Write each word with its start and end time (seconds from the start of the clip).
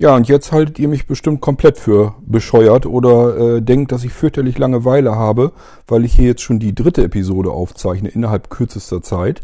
Ja, 0.00 0.16
und 0.16 0.28
jetzt 0.28 0.50
haltet 0.50 0.78
ihr 0.78 0.88
mich 0.88 1.06
bestimmt 1.06 1.42
komplett 1.42 1.76
für 1.76 2.14
bescheuert 2.24 2.86
oder 2.86 3.56
äh, 3.56 3.60
denkt, 3.60 3.92
dass 3.92 4.02
ich 4.02 4.14
fürchterlich 4.14 4.56
Langeweile 4.56 5.14
habe, 5.14 5.52
weil 5.86 6.06
ich 6.06 6.14
hier 6.14 6.24
jetzt 6.24 6.40
schon 6.40 6.58
die 6.58 6.74
dritte 6.74 7.04
Episode 7.04 7.50
aufzeichne 7.50 8.08
innerhalb 8.08 8.48
kürzester 8.48 9.02
Zeit. 9.02 9.42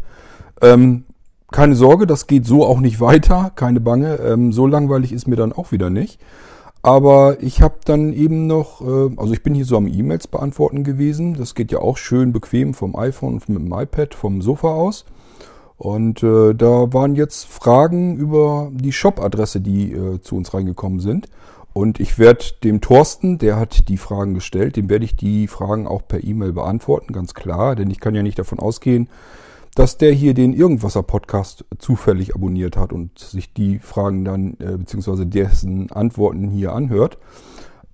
Ähm, 0.59 1.03
keine 1.51 1.75
Sorge, 1.75 2.07
das 2.07 2.25
geht 2.25 2.47
so 2.47 2.65
auch 2.65 2.79
nicht 2.79 2.99
weiter, 2.99 3.51
keine 3.53 3.79
Bange. 3.79 4.15
Ähm, 4.15 4.51
so 4.51 4.65
langweilig 4.65 5.13
ist 5.13 5.27
mir 5.27 5.35
dann 5.35 5.53
auch 5.53 5.71
wieder 5.71 5.91
nicht. 5.91 6.19
Aber 6.81 7.37
ich 7.39 7.61
habe 7.61 7.75
dann 7.85 8.11
eben 8.11 8.47
noch, 8.47 8.81
äh, 8.81 9.11
also 9.15 9.33
ich 9.33 9.43
bin 9.43 9.53
hier 9.53 9.65
so 9.65 9.77
am 9.77 9.85
E-Mails 9.85 10.25
beantworten 10.25 10.83
gewesen. 10.83 11.35
Das 11.35 11.53
geht 11.53 11.71
ja 11.71 11.81
auch 11.81 11.97
schön 11.97 12.33
bequem 12.33 12.73
vom 12.73 12.95
iPhone 12.95 13.35
und 13.35 13.47
mit 13.47 13.59
dem 13.59 13.71
iPad 13.71 14.15
vom 14.15 14.41
Sofa 14.41 14.69
aus. 14.69 15.05
Und 15.77 16.23
äh, 16.23 16.55
da 16.55 16.91
waren 16.91 17.15
jetzt 17.15 17.45
Fragen 17.45 18.17
über 18.17 18.71
die 18.73 18.91
Shop-Adresse, 18.91 19.61
die 19.61 19.93
äh, 19.93 20.19
zu 20.21 20.35
uns 20.35 20.53
reingekommen 20.53 20.99
sind. 20.99 21.27
Und 21.73 21.99
ich 21.99 22.17
werde 22.17 22.43
dem 22.63 22.81
Thorsten, 22.81 23.37
der 23.37 23.57
hat 23.57 23.87
die 23.87 23.97
Fragen 23.97 24.33
gestellt, 24.33 24.75
dem 24.77 24.89
werde 24.89 25.05
ich 25.05 25.15
die 25.15 25.47
Fragen 25.47 25.85
auch 25.85 26.07
per 26.07 26.23
E-Mail 26.23 26.51
beantworten, 26.51 27.13
ganz 27.13 27.35
klar. 27.35 27.75
Denn 27.75 27.91
ich 27.91 27.99
kann 27.99 28.15
ja 28.15 28.23
nicht 28.23 28.39
davon 28.39 28.57
ausgehen, 28.57 29.09
dass 29.75 29.99
der 29.99 30.11
hier 30.11 30.33
den 30.33 30.53
Irgendwasser-Podcast 30.53 31.65
zufällig 31.77 32.33
abonniert 32.33 32.77
hat 32.77 32.91
und 32.91 33.19
sich 33.19 33.53
die 33.53 33.77
Fragen 33.77 34.25
dann, 34.25 34.57
äh, 34.59 34.75
beziehungsweise 34.75 35.27
dessen 35.27 35.91
Antworten 35.91 36.49
hier 36.49 36.73
anhört. 36.73 37.19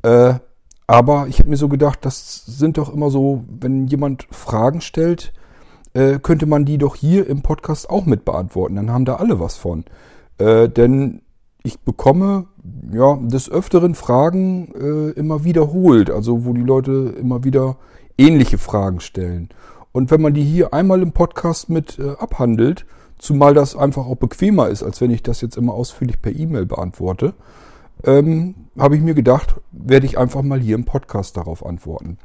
Äh, 0.03 0.35
aber 0.87 1.27
ich 1.27 1.39
habe 1.39 1.49
mir 1.49 1.57
so 1.57 1.67
gedacht, 1.67 1.99
das 2.03 2.45
sind 2.45 2.77
doch 2.77 2.93
immer 2.93 3.09
so, 3.09 3.43
wenn 3.49 3.87
jemand 3.87 4.27
Fragen 4.31 4.79
stellt, 4.79 5.33
äh, 5.93 6.19
könnte 6.19 6.45
man 6.45 6.65
die 6.65 6.77
doch 6.77 6.95
hier 6.95 7.27
im 7.27 7.41
Podcast 7.41 7.89
auch 7.89 8.05
mit 8.05 8.25
beantworten. 8.25 8.75
Dann 8.75 8.91
haben 8.91 9.05
da 9.05 9.15
alle 9.15 9.39
was 9.39 9.57
von. 9.57 9.85
Äh, 10.37 10.69
denn 10.69 11.21
ich 11.63 11.79
bekomme 11.79 12.47
ja 12.91 13.17
des 13.21 13.49
Öfteren 13.49 13.95
Fragen 13.95 14.73
äh, 14.75 15.11
immer 15.11 15.43
wiederholt, 15.43 16.11
also 16.11 16.45
wo 16.45 16.53
die 16.53 16.61
Leute 16.61 17.13
immer 17.19 17.43
wieder 17.43 17.77
ähnliche 18.17 18.57
Fragen 18.57 18.99
stellen. 18.99 19.49
Und 19.91 20.11
wenn 20.11 20.21
man 20.21 20.33
die 20.33 20.43
hier 20.43 20.73
einmal 20.73 21.01
im 21.01 21.11
Podcast 21.11 21.69
mit 21.69 21.99
äh, 21.99 22.11
abhandelt, 22.17 22.85
zumal 23.17 23.53
das 23.53 23.75
einfach 23.75 24.05
auch 24.05 24.17
bequemer 24.17 24.67
ist, 24.67 24.83
als 24.83 24.99
wenn 25.01 25.11
ich 25.11 25.23
das 25.23 25.41
jetzt 25.41 25.55
immer 25.55 25.73
ausführlich 25.73 26.21
per 26.21 26.35
E-Mail 26.35 26.65
beantworte, 26.65 27.33
ähm, 28.03 28.55
habe 28.77 28.95
ich 28.95 29.01
mir 29.01 29.13
gedacht, 29.13 29.55
werde 29.71 30.05
ich 30.05 30.17
einfach 30.17 30.41
mal 30.41 30.59
hier 30.59 30.75
im 30.75 30.85
Podcast 30.85 31.37
darauf 31.37 31.65
antworten. 31.65 32.17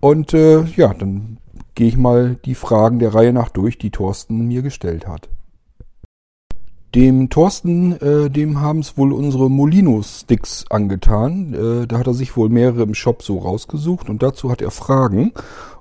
Und 0.00 0.34
äh, 0.34 0.62
ja, 0.76 0.92
dann 0.94 1.38
gehe 1.74 1.88
ich 1.88 1.96
mal 1.96 2.36
die 2.44 2.54
Fragen 2.54 2.98
der 2.98 3.14
Reihe 3.14 3.32
nach 3.32 3.48
durch, 3.48 3.78
die 3.78 3.90
Thorsten 3.90 4.46
mir 4.46 4.62
gestellt 4.62 5.06
hat. 5.06 5.28
Dem 6.94 7.30
Thorsten, 7.30 7.92
äh, 8.02 8.28
dem 8.28 8.60
haben 8.60 8.80
es 8.80 8.98
wohl 8.98 9.14
unsere 9.14 9.48
Molino-Sticks 9.48 10.66
angetan. 10.68 11.54
Äh, 11.54 11.86
da 11.86 11.98
hat 11.98 12.06
er 12.06 12.12
sich 12.12 12.36
wohl 12.36 12.50
mehrere 12.50 12.82
im 12.82 12.94
Shop 12.94 13.22
so 13.22 13.38
rausgesucht 13.38 14.10
und 14.10 14.22
dazu 14.22 14.50
hat 14.50 14.60
er 14.60 14.70
Fragen. 14.70 15.32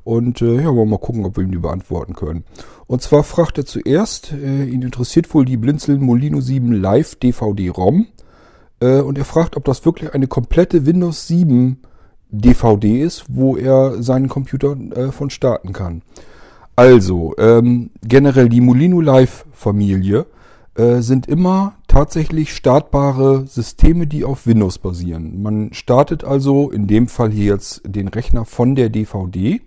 Und 0.06 0.42
äh, 0.42 0.56
ja, 0.56 0.68
wollen 0.68 0.78
wir 0.78 0.86
mal 0.86 1.00
gucken, 1.00 1.26
ob 1.26 1.36
wir 1.36 1.44
ihm 1.44 1.52
die 1.52 1.58
beantworten 1.58 2.14
können. 2.14 2.46
Und 2.88 3.02
zwar 3.02 3.24
fragt 3.24 3.58
er 3.58 3.66
zuerst, 3.66 4.32
äh, 4.32 4.64
ihn 4.64 4.84
interessiert 4.84 5.34
wohl 5.34 5.44
die 5.44 5.58
Blinzeln 5.58 6.02
Molino 6.02 6.40
7 6.40 6.72
Live 6.72 7.16
DVD-ROM. 7.16 8.08
Äh, 8.80 9.02
und 9.02 9.18
er 9.18 9.26
fragt, 9.26 9.58
ob 9.58 9.66
das 9.66 9.84
wirklich 9.86 10.14
eine 10.14 10.28
komplette 10.28 10.86
Windows 10.86 11.28
7 11.28 11.82
DVD 12.32 13.02
ist, 13.02 13.26
wo 13.30 13.58
er 13.58 14.02
seinen 14.02 14.30
Computer 14.30 14.76
äh, 14.96 15.12
von 15.12 15.30
starten 15.30 15.74
kann. 15.74 16.02
Also, 16.76 17.36
ähm, 17.38 17.92
generell 18.02 18.50
die 18.50 18.62
Molino 18.62 19.02
Live 19.02 19.46
Familie 19.52 20.26
äh, 20.76 21.02
sind 21.02 21.28
immer 21.28 21.74
tatsächlich 21.88 22.56
startbare 22.56 23.46
Systeme, 23.46 24.08
die 24.08 24.24
auf 24.24 24.48
Windows 24.48 24.80
basieren. 24.80 25.42
Man 25.42 25.74
startet 25.74 26.24
also 26.24 26.72
in 26.72 26.88
dem 26.88 27.08
Fall 27.08 27.30
hier 27.30 27.54
jetzt 27.54 27.82
den 27.86 28.08
Rechner 28.08 28.46
von 28.46 28.76
der 28.76 28.90
DVD, 28.90 29.62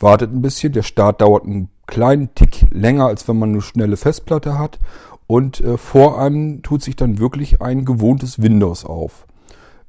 wartet 0.00 0.32
ein 0.32 0.42
bisschen, 0.42 0.72
der 0.72 0.82
Start 0.82 1.20
dauert 1.20 1.44
einen 1.44 1.68
kleinen 1.86 2.34
Tick 2.34 2.66
länger, 2.70 3.06
als 3.06 3.28
wenn 3.28 3.38
man 3.38 3.50
eine 3.50 3.62
schnelle 3.62 3.96
Festplatte 3.96 4.58
hat 4.58 4.80
und 5.26 5.60
äh, 5.60 5.78
vor 5.78 6.20
einem 6.20 6.62
tut 6.62 6.82
sich 6.82 6.96
dann 6.96 7.18
wirklich 7.18 7.62
ein 7.62 7.84
gewohntes 7.84 8.42
Windows 8.42 8.84
auf. 8.84 9.26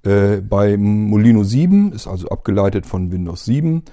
Äh, 0.03 0.41
bei 0.41 0.77
Molino 0.77 1.43
7 1.43 1.93
ist 1.93 2.07
also 2.07 2.27
abgeleitet 2.29 2.85
von 2.85 3.11
Windows 3.11 3.45
7. 3.45 3.83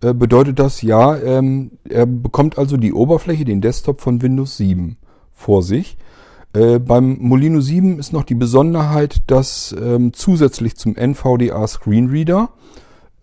Äh, 0.00 0.14
bedeutet 0.14 0.58
das, 0.58 0.82
ja, 0.82 1.16
ähm, 1.16 1.72
er 1.88 2.06
bekommt 2.06 2.58
also 2.58 2.76
die 2.76 2.92
Oberfläche, 2.92 3.44
den 3.44 3.60
Desktop 3.60 4.00
von 4.00 4.22
Windows 4.22 4.56
7 4.56 4.96
vor 5.34 5.62
sich. 5.62 5.98
Äh, 6.54 6.78
beim 6.78 7.18
Molino 7.20 7.60
7 7.60 7.98
ist 7.98 8.12
noch 8.12 8.24
die 8.24 8.34
Besonderheit, 8.34 9.22
dass 9.26 9.74
ähm, 9.78 10.12
zusätzlich 10.12 10.76
zum 10.76 10.96
NVDA 10.96 11.66
Screenreader, 11.66 12.50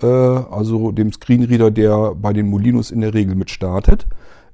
äh, 0.01 0.05
also 0.05 0.91
dem 0.91 1.11
Screenreader, 1.11 1.71
der 1.71 2.13
bei 2.15 2.33
den 2.33 2.47
Molinos 2.47 2.91
in 2.91 3.01
der 3.01 3.13
Regel 3.13 3.35
mit 3.35 3.49
startet, 3.49 4.05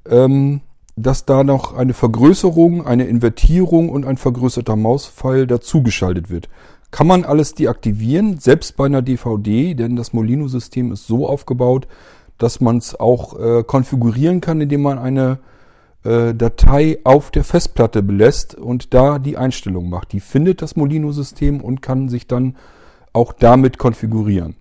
ähm, 0.09 0.61
dass 0.95 1.25
da 1.25 1.43
noch 1.43 1.75
eine 1.75 1.93
Vergrößerung, 1.93 2.85
eine 2.85 3.05
Invertierung 3.05 3.89
und 3.89 4.05
ein 4.05 4.17
vergrößerter 4.17 4.75
Mauspfeil 4.75 5.47
dazugeschaltet 5.47 6.29
wird. 6.29 6.47
Kann 6.91 7.07
man 7.07 7.23
alles 7.23 7.53
deaktivieren, 7.53 8.37
selbst 8.39 8.75
bei 8.75 8.85
einer 8.85 9.01
DVD, 9.01 9.73
denn 9.73 9.95
das 9.95 10.13
Molino-System 10.13 10.91
ist 10.91 11.07
so 11.07 11.27
aufgebaut, 11.27 11.87
dass 12.37 12.59
man 12.59 12.77
es 12.77 12.99
auch 12.99 13.39
äh, 13.39 13.63
konfigurieren 13.63 14.41
kann, 14.41 14.59
indem 14.61 14.81
man 14.81 14.99
eine 14.99 15.39
äh, 16.03 16.33
Datei 16.33 16.99
auf 17.03 17.31
der 17.31 17.43
Festplatte 17.43 18.03
belässt 18.03 18.55
und 18.55 18.93
da 18.93 19.19
die 19.19 19.37
Einstellung 19.37 19.89
macht. 19.89 20.11
Die 20.11 20.19
findet 20.19 20.61
das 20.61 20.75
Molino-System 20.75 21.61
und 21.61 21.81
kann 21.81 22.09
sich 22.09 22.27
dann 22.27 22.57
auch 23.13 23.33
damit 23.33 23.77
konfigurieren. 23.77 24.55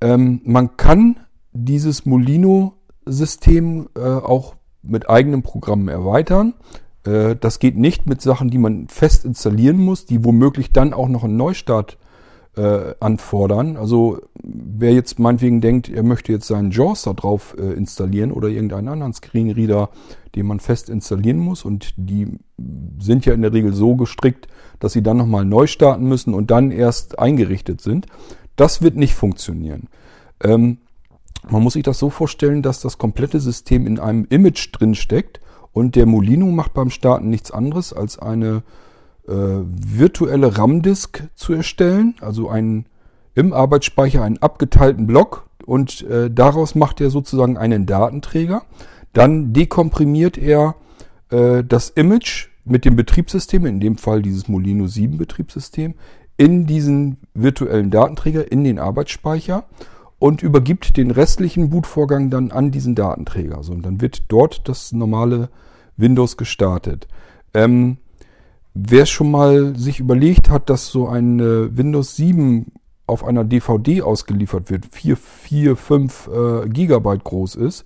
Ähm, 0.00 0.40
man 0.44 0.76
kann 0.76 1.20
dieses 1.52 2.06
Molino-System 2.06 3.88
äh, 3.96 4.00
auch 4.00 4.54
mit 4.82 5.10
eigenen 5.10 5.42
Programmen 5.42 5.88
erweitern. 5.88 6.54
Äh, 7.08 7.36
das 7.36 7.58
geht 7.58 7.76
nicht 7.76 8.06
mit 8.06 8.20
Sachen, 8.20 8.50
die 8.50 8.58
man 8.58 8.88
fest 8.88 9.24
installieren 9.24 9.78
muss, 9.78 10.04
die 10.04 10.24
womöglich 10.24 10.72
dann 10.72 10.92
auch 10.92 11.08
noch 11.08 11.24
einen 11.24 11.36
Neustart 11.36 11.98
äh, 12.56 12.94
anfordern. 13.00 13.76
Also 13.76 14.18
wer 14.42 14.92
jetzt 14.92 15.18
meinetwegen 15.18 15.60
denkt, 15.60 15.88
er 15.88 16.02
möchte 16.02 16.32
jetzt 16.32 16.48
seinen 16.48 16.70
JAWS 16.70 17.02
da 17.02 17.12
drauf 17.12 17.56
äh, 17.58 17.72
installieren 17.72 18.32
oder 18.32 18.48
irgendeinen 18.48 18.88
anderen 18.88 19.12
Screenreader, 19.14 19.90
den 20.34 20.46
man 20.46 20.60
fest 20.60 20.90
installieren 20.90 21.38
muss 21.38 21.64
und 21.64 21.94
die 21.96 22.26
sind 23.00 23.26
ja 23.26 23.32
in 23.32 23.42
der 23.42 23.52
Regel 23.52 23.72
so 23.72 23.96
gestrickt, 23.96 24.48
dass 24.78 24.92
sie 24.92 25.02
dann 25.02 25.16
nochmal 25.16 25.44
neu 25.44 25.66
starten 25.66 26.06
müssen 26.06 26.34
und 26.34 26.50
dann 26.50 26.70
erst 26.70 27.18
eingerichtet 27.18 27.80
sind. 27.80 28.06
Das 28.56 28.82
wird 28.82 28.96
nicht 28.96 29.14
funktionieren. 29.14 29.88
Ähm, 30.42 30.78
man 31.48 31.62
muss 31.62 31.74
sich 31.74 31.84
das 31.84 31.98
so 31.98 32.10
vorstellen, 32.10 32.62
dass 32.62 32.80
das 32.80 32.98
komplette 32.98 33.40
System 33.40 33.86
in 33.86 33.98
einem 33.98 34.26
Image 34.28 34.70
drin 34.72 34.94
steckt 34.94 35.40
und 35.72 35.96
der 35.96 36.06
Molino 36.06 36.46
macht 36.46 36.74
beim 36.74 36.90
Starten 36.90 37.30
nichts 37.30 37.50
anderes, 37.50 37.92
als 37.92 38.18
eine 38.18 38.62
äh, 39.26 39.32
virtuelle 39.32 40.56
RAM-Disk 40.56 41.28
zu 41.34 41.52
erstellen, 41.52 42.14
also 42.20 42.48
einen, 42.48 42.86
im 43.34 43.52
Arbeitsspeicher 43.52 44.22
einen 44.22 44.38
abgeteilten 44.38 45.06
Block 45.06 45.48
und 45.66 46.02
äh, 46.02 46.30
daraus 46.30 46.74
macht 46.74 47.00
er 47.00 47.10
sozusagen 47.10 47.56
einen 47.58 47.86
Datenträger. 47.86 48.62
Dann 49.12 49.52
dekomprimiert 49.52 50.38
er 50.38 50.76
äh, 51.30 51.62
das 51.62 51.90
Image 51.90 52.48
mit 52.64 52.84
dem 52.84 52.96
Betriebssystem, 52.96 53.66
in 53.66 53.80
dem 53.80 53.96
Fall 53.96 54.22
dieses 54.22 54.48
Molino 54.48 54.86
7 54.86 55.18
Betriebssystem, 55.18 55.94
in 56.36 56.66
diesen 56.66 57.18
virtuellen 57.34 57.90
Datenträger, 57.90 58.50
in 58.50 58.64
den 58.64 58.78
Arbeitsspeicher 58.78 59.64
und 60.18 60.42
übergibt 60.42 60.96
den 60.96 61.10
restlichen 61.10 61.70
Bootvorgang 61.70 62.30
dann 62.30 62.50
an 62.50 62.70
diesen 62.70 62.94
Datenträger. 62.94 63.62
So, 63.62 63.72
und 63.72 63.82
dann 63.82 64.00
wird 64.00 64.22
dort 64.28 64.68
das 64.68 64.92
normale 64.92 65.48
Windows 65.98 66.38
gestartet. 66.38 67.06
Ähm, 67.52 67.98
wer 68.72 69.04
schon 69.04 69.30
mal 69.30 69.76
sich 69.76 70.00
überlegt 70.00 70.48
hat, 70.48 70.70
dass 70.70 70.88
so 70.88 71.08
ein 71.08 71.38
äh, 71.40 71.76
Windows 71.76 72.16
7 72.16 72.72
auf 73.06 73.24
einer 73.24 73.44
DVD 73.44 74.02
ausgeliefert 74.02 74.70
wird, 74.70 74.86
4, 74.86 75.16
4 75.16 75.76
5 75.76 76.28
äh, 76.28 76.68
Gigabyte 76.68 77.24
groß 77.24 77.56
ist, 77.56 77.84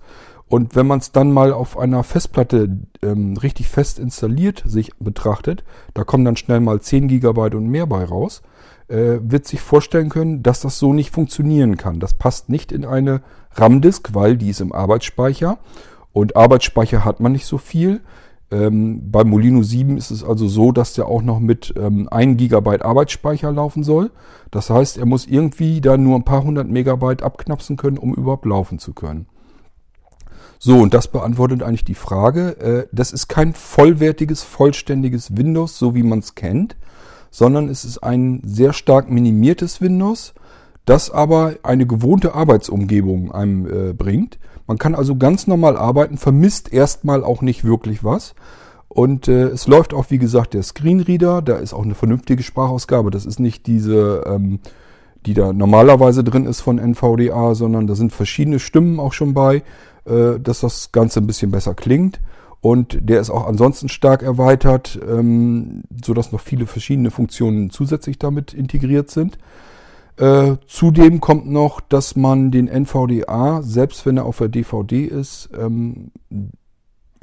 und 0.53 0.75
wenn 0.75 0.85
man 0.85 0.99
es 0.99 1.11
dann 1.11 1.31
mal 1.31 1.51
auf 1.51 1.79
einer 1.79 2.03
Festplatte 2.03 2.77
ähm, 3.01 3.35
richtig 3.37 3.67
fest 3.69 3.97
installiert 3.97 4.61
sich 4.67 4.91
betrachtet, 4.99 5.63
da 5.95 6.03
kommen 6.03 6.25
dann 6.25 6.35
schnell 6.35 6.59
mal 6.59 6.79
10 6.79 7.07
Gigabyte 7.07 7.55
und 7.55 7.69
mehr 7.69 7.87
bei 7.87 8.03
raus, 8.03 8.43
äh, 8.87 9.17
wird 9.19 9.47
sich 9.47 9.61
vorstellen 9.61 10.09
können, 10.09 10.43
dass 10.43 10.61
das 10.61 10.77
so 10.77 10.93
nicht 10.93 11.09
funktionieren 11.09 11.75
kann. 11.75 11.99
Das 11.99 12.13
passt 12.13 12.49
nicht 12.49 12.71
in 12.71 12.85
eine 12.85 13.21
RAM-Disk, 13.53 14.13
weil 14.13 14.37
die 14.37 14.51
ist 14.51 14.61
im 14.61 14.73
Arbeitsspeicher 14.73 15.57
und 16.13 16.35
Arbeitsspeicher 16.35 17.03
hat 17.03 17.19
man 17.19 17.31
nicht 17.31 17.45
so 17.45 17.57
viel. 17.57 18.01
Ähm, 18.51 19.11
bei 19.11 19.23
Molino 19.23 19.63
7 19.63 19.97
ist 19.97 20.11
es 20.11 20.23
also 20.23 20.47
so, 20.47 20.71
dass 20.71 20.93
der 20.93 21.07
auch 21.07 21.23
noch 21.23 21.39
mit 21.39 21.73
ähm, 21.75 22.07
1 22.09 22.37
GB 22.37 22.81
Arbeitsspeicher 22.81 23.51
laufen 23.51 23.83
soll. 23.83 24.11
Das 24.51 24.69
heißt, 24.69 24.97
er 24.97 25.07
muss 25.07 25.25
irgendwie 25.25 25.81
da 25.81 25.97
nur 25.97 26.15
ein 26.15 26.23
paar 26.23 26.43
hundert 26.43 26.69
Megabyte 26.69 27.23
abknapsen 27.23 27.77
können, 27.77 27.97
um 27.97 28.13
überhaupt 28.13 28.45
laufen 28.45 28.77
zu 28.77 28.93
können. 28.93 29.25
So, 30.59 30.77
und 30.77 30.93
das 30.93 31.07
beantwortet 31.07 31.63
eigentlich 31.63 31.83
die 31.83 31.95
Frage. 31.95 32.57
Äh, 32.59 32.87
das 32.91 33.11
ist 33.11 33.27
kein 33.27 33.53
vollwertiges, 33.53 34.43
vollständiges 34.43 35.35
Windows, 35.35 35.79
so 35.79 35.95
wie 35.95 36.03
man 36.03 36.19
es 36.19 36.35
kennt, 36.35 36.77
sondern 37.31 37.69
es 37.69 37.83
ist 37.83 37.97
ein 37.97 38.41
sehr 38.45 38.71
stark 38.71 39.09
minimiertes 39.09 39.81
Windows, 39.81 40.35
das 40.85 41.09
aber 41.09 41.55
eine 41.63 41.87
gewohnte 41.87 42.35
Arbeitsumgebung 42.35 43.31
einem 43.31 43.65
äh, 43.65 43.93
bringt. 43.93 44.37
Man 44.67 44.77
kann 44.77 44.95
also 44.95 45.15
ganz 45.15 45.47
normal 45.47 45.77
arbeiten, 45.77 46.17
vermisst 46.17 46.71
erstmal 46.71 47.23
auch 47.23 47.41
nicht 47.41 47.63
wirklich 47.63 48.03
was. 48.03 48.33
Und 48.87 49.27
äh, 49.27 49.47
es 49.47 49.67
läuft 49.67 49.93
auch, 49.93 50.05
wie 50.09 50.19
gesagt, 50.19 50.53
der 50.53 50.61
Screenreader, 50.61 51.41
da 51.41 51.57
ist 51.57 51.73
auch 51.73 51.83
eine 51.83 51.95
vernünftige 51.95 52.43
Sprachausgabe. 52.43 53.09
Das 53.09 53.25
ist 53.25 53.39
nicht 53.39 53.65
diese, 53.65 54.23
ähm, 54.27 54.59
die 55.25 55.33
da 55.33 55.51
normalerweise 55.51 56.23
drin 56.23 56.45
ist 56.45 56.61
von 56.61 56.77
NVDA, 56.77 57.55
sondern 57.55 57.87
da 57.87 57.95
sind 57.95 58.13
verschiedene 58.13 58.59
Stimmen 58.59 58.99
auch 58.99 59.13
schon 59.13 59.33
bei, 59.33 59.63
äh, 60.05 60.39
dass 60.39 60.59
das 60.59 60.91
Ganze 60.91 61.21
ein 61.21 61.27
bisschen 61.27 61.49
besser 61.49 61.73
klingt. 61.73 62.19
Und 62.61 62.97
der 63.01 63.19
ist 63.19 63.29
auch 63.29 63.47
ansonsten 63.47 63.89
stark 63.89 64.21
erweitert, 64.21 64.97
ähm, 65.05 65.83
sodass 66.03 66.31
noch 66.31 66.39
viele 66.39 66.65
verschiedene 66.65 67.11
Funktionen 67.11 67.71
zusätzlich 67.71 68.19
damit 68.19 68.53
integriert 68.53 69.09
sind. 69.09 69.37
Äh, 70.17 70.57
zudem 70.67 71.21
kommt 71.21 71.49
noch, 71.49 71.81
dass 71.81 72.15
man 72.15 72.51
den 72.51 72.67
NVDA, 72.67 73.61
selbst 73.63 74.05
wenn 74.05 74.17
er 74.17 74.25
auf 74.25 74.37
der 74.37 74.49
DVD 74.49 75.05
ist, 75.05 75.49
ähm, 75.57 76.11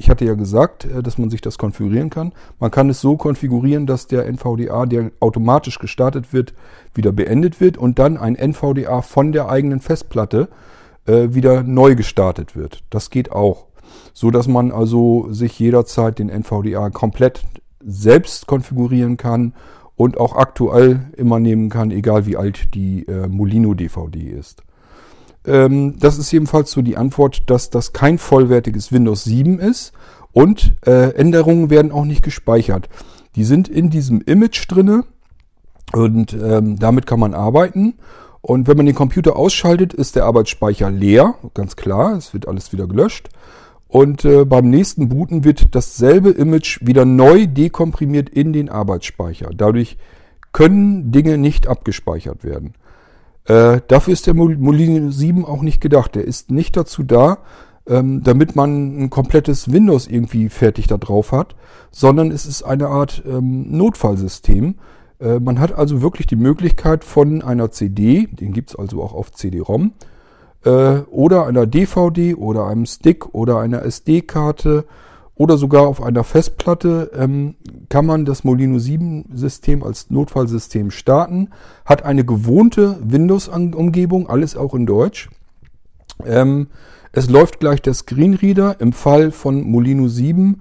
ich 0.01 0.09
hatte 0.09 0.25
ja 0.25 0.35
gesagt, 0.35 0.87
äh, 0.87 1.03
dass 1.03 1.19
man 1.19 1.31
sich 1.31 1.41
das 1.41 1.59
konfigurieren 1.59 2.11
kann. 2.11 2.33
Man 2.59 2.71
kann 2.71 2.89
es 2.89 3.01
so 3.01 3.17
konfigurieren, 3.17 3.87
dass 3.87 4.07
der 4.07 4.27
NVDA, 4.27 4.87
der 4.87 5.13
automatisch 5.21 5.79
gestartet 5.79 6.33
wird, 6.33 6.55
wieder 6.95 7.13
beendet 7.13 7.61
wird 7.61 7.77
und 7.77 7.99
dann 7.99 8.17
ein 8.17 8.35
NVDA 8.35 9.03
von 9.03 9.31
der 9.33 9.49
eigenen 9.49 9.81
Festplatte 9.81 10.49
äh, 11.07 11.29
wieder 11.31 11.63
neu 11.63 11.95
gestartet 11.95 12.57
wird. 12.57 12.83
Das 12.91 13.11
geht 13.11 13.31
auch. 13.31 13.67
So 14.15 14.31
dass 14.31 14.49
man 14.49 14.73
also 14.73 15.29
sich 15.31 15.59
jederzeit 15.59 16.19
den 16.19 16.31
NVDA 16.31 16.91
komplett 16.91 17.45
selbst 17.85 18.47
konfigurieren 18.47 19.17
kann 19.17 19.55
und 20.01 20.19
auch 20.19 20.35
aktuell 20.35 21.11
immer 21.19 21.41
nehmen 21.41 21.69
kann, 21.69 21.91
egal 21.91 22.25
wie 22.25 22.39
alt 22.39 22.73
die 22.73 23.07
äh, 23.07 23.29
Molino 23.29 23.75
DVD 23.75 24.19
ist. 24.19 24.63
Ähm, 25.45 25.99
das 25.99 26.17
ist 26.17 26.33
jedenfalls 26.33 26.71
so 26.71 26.81
die 26.81 26.97
Antwort, 26.97 27.43
dass 27.51 27.69
das 27.69 27.93
kein 27.93 28.17
vollwertiges 28.17 28.93
Windows 28.93 29.25
7 29.25 29.59
ist 29.59 29.93
und 30.33 30.75
äh, 30.87 31.11
Änderungen 31.11 31.69
werden 31.69 31.93
auch 31.93 32.07
nicht 32.07 32.23
gespeichert. 32.23 32.89
Die 33.37 33.45
sind 33.45 33.69
in 33.69 33.91
diesem 33.91 34.23
Image 34.23 34.65
drinne 34.73 35.05
und 35.93 36.33
ähm, 36.33 36.79
damit 36.79 37.07
kann 37.07 37.21
man 37.21 37.35
arbeiten. 37.35 37.99
Und 38.41 38.69
wenn 38.69 38.79
man 38.79 38.87
den 38.87 38.95
Computer 38.95 39.37
ausschaltet, 39.37 39.93
ist 39.93 40.17
der 40.17 40.25
Arbeitsspeicher 40.25 40.91
leer, 40.91 41.35
ganz 41.53 41.77
klar, 41.77 42.17
es 42.17 42.33
wird 42.33 42.49
alles 42.49 42.73
wieder 42.73 42.87
gelöscht. 42.87 43.29
Und 43.91 44.25
äh, 44.25 44.45
beim 44.45 44.71
nächsten 44.71 45.09
Booten 45.09 45.43
wird 45.43 45.75
dasselbe 45.75 46.31
Image 46.31 46.79
wieder 46.81 47.05
neu 47.05 47.49
dekomprimiert 47.49 48.29
in 48.29 48.53
den 48.53 48.69
Arbeitsspeicher. 48.69 49.51
Dadurch 49.53 49.97
können 50.53 51.11
Dinge 51.11 51.39
nicht 51.39 51.67
abgespeichert 51.67 52.45
werden. 52.45 52.75
Äh, 53.47 53.81
dafür 53.89 54.13
ist 54.13 54.29
der 54.29 54.35
Molino 54.35 55.11
7 55.11 55.45
auch 55.45 55.63
nicht 55.63 55.81
gedacht. 55.81 56.15
Der 56.15 56.25
ist 56.25 56.53
nicht 56.53 56.77
dazu 56.77 57.03
da, 57.03 57.39
ähm, 57.89 58.23
damit 58.23 58.55
man 58.55 59.03
ein 59.03 59.11
komplettes 59.11 59.73
Windows 59.73 60.07
irgendwie 60.07 60.51
fertig 60.51 60.87
da 60.87 60.97
drauf 60.97 61.33
hat, 61.33 61.57
sondern 61.91 62.31
es 62.31 62.47
ist 62.47 62.63
eine 62.63 62.87
Art 62.87 63.25
ähm, 63.27 63.77
Notfallsystem. 63.77 64.77
Äh, 65.19 65.41
man 65.41 65.59
hat 65.59 65.73
also 65.73 66.01
wirklich 66.01 66.29
die 66.29 66.37
Möglichkeit 66.37 67.03
von 67.03 67.43
einer 67.43 67.73
CD, 67.73 68.29
den 68.31 68.53
gibt's 68.53 68.77
also 68.77 69.03
auch 69.03 69.15
auf 69.15 69.33
CD-ROM, 69.33 69.95
äh, 70.65 71.01
oder 71.11 71.47
einer 71.47 71.67
DVD 71.67 72.35
oder 72.35 72.67
einem 72.67 72.87
Stick 72.87 73.35
oder 73.35 73.59
einer 73.61 73.83
SD-Karte 73.83 74.85
oder 75.35 75.57
sogar 75.57 75.87
auf 75.87 76.03
einer 76.03 76.23
Festplatte 76.23 77.11
ähm, 77.17 77.55
kann 77.89 78.05
man 78.05 78.27
das 78.27 78.45
Molino 78.45 78.79
7 78.79 79.31
System 79.33 79.83
als 79.83 80.11
Notfallsystem 80.11 80.91
starten. 80.91 81.49
Hat 81.87 82.05
eine 82.05 82.27
gewohnte 82.27 82.99
Windows-Umgebung, 83.03 84.29
alles 84.29 84.55
auch 84.55 84.75
in 84.75 84.85
Deutsch. 84.85 85.31
Ähm, 86.27 86.67
es 87.13 87.31
läuft 87.31 87.59
gleich 87.59 87.81
der 87.81 87.95
Screenreader. 87.95 88.77
Im 88.81 88.93
Fall 88.93 89.31
von 89.31 89.63
Molino 89.63 90.09
7 90.09 90.61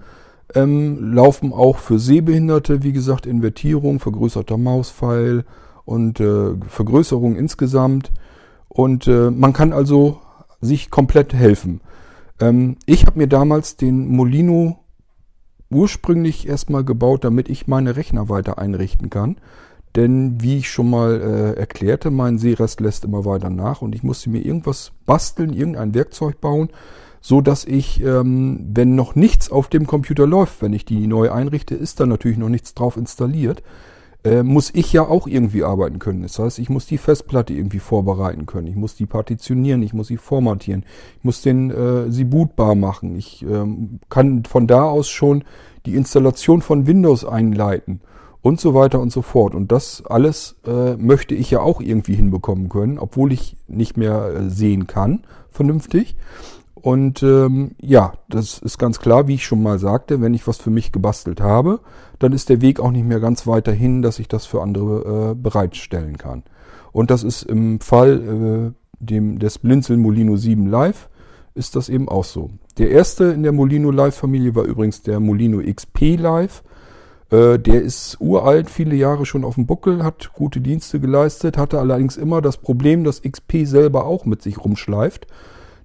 ähm, 0.56 1.14
laufen 1.14 1.52
auch 1.52 1.78
für 1.78 2.00
Sehbehinderte, 2.00 2.82
wie 2.82 2.94
gesagt, 2.94 3.26
Invertierung, 3.26 4.00
vergrößerter 4.00 4.58
Mauspfeil 4.58 5.44
und 5.84 6.22
äh, 6.22 6.56
Vergrößerung 6.68 7.36
insgesamt. 7.36 8.12
Und 8.70 9.08
äh, 9.08 9.32
man 9.32 9.54
kann 9.54 9.74
also 9.74 10.22
sich 10.62 10.90
komplett 10.90 11.34
helfen. 11.34 11.82
Ähm, 12.40 12.78
ich 12.86 13.06
habe 13.06 13.18
mir 13.18 13.28
damals 13.28 13.76
den 13.76 14.08
Molino 14.08 14.80
ursprünglich 15.70 16.48
erstmal 16.48 16.84
gebaut, 16.84 17.24
damit 17.24 17.50
ich 17.50 17.68
meine 17.68 17.96
Rechner 17.96 18.30
weiter 18.30 18.58
einrichten 18.58 19.10
kann. 19.10 19.38
Denn 19.96 20.42
wie 20.42 20.58
ich 20.58 20.70
schon 20.70 20.90
mal 20.90 21.20
äh, 21.20 21.60
erklärte, 21.60 22.12
mein 22.12 22.38
Seerest 22.38 22.80
lässt 22.80 23.06
immer 23.06 23.26
weiter 23.26 23.50
nach 23.50 23.82
und 23.82 23.96
ich 23.96 24.04
musste 24.04 24.30
mir 24.30 24.46
irgendwas 24.46 24.92
basteln, 25.06 25.52
irgendein 25.52 25.96
Werkzeug 25.96 26.40
bauen, 26.40 26.70
so 27.22 27.42
dass 27.42 27.66
ich, 27.66 28.02
ähm, 28.04 28.70
wenn 28.72 28.94
noch 28.96 29.16
nichts 29.16 29.52
auf 29.52 29.68
dem 29.68 29.88
Computer 29.88 30.28
läuft, 30.28 30.62
wenn 30.62 30.74
ich 30.74 30.86
die 30.86 31.08
neu 31.08 31.32
einrichte, 31.32 31.74
ist 31.74 32.00
da 32.00 32.06
natürlich 32.06 32.38
noch 32.38 32.50
nichts 32.50 32.76
drauf 32.76 32.98
installiert 32.98 33.64
äh, 34.24 34.44
muss 34.44 34.72
ich 34.74 34.92
ja 34.92 35.04
auch 35.04 35.28
irgendwie 35.28 35.64
arbeiten 35.64 36.00
können. 36.00 36.24
Das 36.24 36.40
heißt, 36.40 36.60
ich 36.60 36.70
muss 36.70 36.86
die 36.86 36.98
Festplatte 36.98 37.54
irgendwie 37.54 37.80
vorbereiten 37.80 38.46
können. 38.46 38.68
Ich 38.68 38.76
muss 38.76 38.96
die 38.96 39.06
partitionieren, 39.06 39.82
ich 39.82 39.94
muss 39.94 40.08
sie 40.08 40.18
formatieren, 40.18 40.84
ich 41.18 41.24
muss 41.24 41.42
den, 41.42 41.72
äh, 41.72 42.12
sie 42.12 42.26
bootbar 42.26 42.76
machen. 42.76 43.16
Ich 43.16 43.44
ähm, 43.44 44.00
kann 44.10 44.44
von 44.44 44.68
da 44.68 44.84
aus 44.84 45.08
schon 45.08 45.44
die 45.86 45.96
Installation 45.96 46.62
von 46.62 46.86
Windows 46.86 47.24
einleiten 47.24 48.02
und 48.42 48.60
so 48.60 48.74
weiter 48.74 49.00
und 49.00 49.12
so 49.12 49.22
fort. 49.22 49.56
Und 49.56 49.72
das 49.72 50.04
alles 50.06 50.58
äh, 50.66 50.96
möchte 50.96 51.36
ich 51.36 51.52
ja 51.52 51.62
auch 51.62 51.82
irgendwie 51.82 52.16
hinbekommen 52.16 52.70
können, 52.70 53.00
obwohl 53.00 53.32
ich 53.32 53.56
nicht 53.68 53.98
mehr 53.98 54.34
äh, 54.34 54.50
sehen 54.50 54.88
kann, 54.88 55.24
vernünftig. 55.50 56.16
Und 56.76 57.24
ähm, 57.24 57.72
ja, 57.82 58.14
das 58.30 58.60
ist 58.60 58.78
ganz 58.78 59.00
klar, 59.00 59.28
wie 59.28 59.36
ich 59.36 59.46
schon 59.46 59.62
mal 59.62 59.80
sagte, 59.80 60.22
wenn 60.22 60.34
ich 60.34 60.48
was 60.48 60.58
für 60.58 60.70
mich 60.70 60.92
gebastelt 60.92 61.42
habe, 61.42 61.82
dann 62.20 62.34
ist 62.34 62.50
der 62.50 62.62
Weg 62.62 62.80
auch 62.80 62.92
nicht 62.92 63.06
mehr 63.06 63.20
ganz 63.20 63.48
weiter 63.48 63.72
hin, 63.72 64.02
dass 64.02 64.20
ich 64.20 64.28
das 64.28 64.46
für 64.46 64.62
andere 64.62 65.32
äh, 65.32 65.36
bereitstellen 65.36 66.18
kann. 66.18 66.44
Und 66.92 67.12
das 67.12 67.24
ist 67.24 67.44
im 67.44 67.80
Fall 67.80 68.74
äh, 68.74 69.04
dem, 69.04 69.40
des 69.40 69.60
Blinzel 69.60 69.98
Molino 69.98 70.36
7 70.36 70.68
Live 70.68 71.10
ist 71.56 71.76
das 71.76 71.90
eben 71.90 72.08
auch 72.08 72.24
so. 72.24 72.52
Der 72.78 72.92
erste 72.92 73.26
in 73.26 73.44
der 73.44 73.52
Molino 73.52 73.92
Live 73.92 74.16
Familie 74.16 74.56
war 74.56 74.64
übrigens 74.64 75.02
der 75.02 75.20
Molino 75.20 75.62
XP 75.62 76.18
Live. 76.18 76.64
Äh, 77.32 77.58
der 77.60 77.82
ist 77.82 78.18
uralt, 78.20 78.70
viele 78.70 78.96
Jahre 78.96 79.26
schon 79.26 79.44
auf 79.44 79.56
dem 79.56 79.66
Buckel, 79.66 80.04
hat 80.04 80.32
gute 80.34 80.62
Dienste 80.62 81.00
geleistet, 81.00 81.58
hatte 81.58 81.80
allerdings 81.80 82.18
immer 82.18 82.42
das 82.42 82.58
Problem, 82.58 83.04
dass 83.04 83.22
XP 83.22 83.66
selber 83.66 84.06
auch 84.06 84.26
mit 84.26 84.42
sich 84.42 84.64
rumschleift 84.64 85.28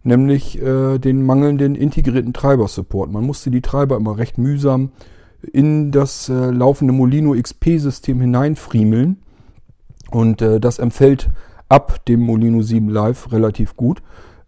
nämlich 0.04 0.60
äh, 0.60 0.98
den 0.98 1.24
mangelnden 1.24 1.74
integrierten 1.74 2.32
Treiber-Support. 2.32 3.10
Man 3.10 3.24
musste 3.24 3.50
die 3.50 3.62
Treiber 3.62 3.96
immer 3.96 4.18
recht 4.18 4.38
mühsam 4.38 4.92
in 5.52 5.90
das 5.90 6.28
äh, 6.28 6.50
laufende 6.50 6.92
Molino 6.92 7.34
XP-System 7.34 8.20
hineinfriemeln 8.20 9.18
und 10.10 10.42
äh, 10.42 10.60
das 10.60 10.78
empfällt 10.78 11.30
ab 11.68 12.04
dem 12.06 12.20
Molino 12.20 12.62
7 12.62 12.88
Live 12.88 13.32
relativ 13.32 13.76
gut, 13.76 14.02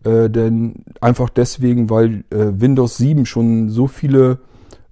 äh, 0.04 0.30
denn 0.30 0.84
einfach 1.00 1.28
deswegen, 1.28 1.90
weil 1.90 2.24
äh, 2.30 2.52
Windows 2.60 2.96
7 2.96 3.26
schon 3.26 3.68
so 3.68 3.86
viele 3.86 4.38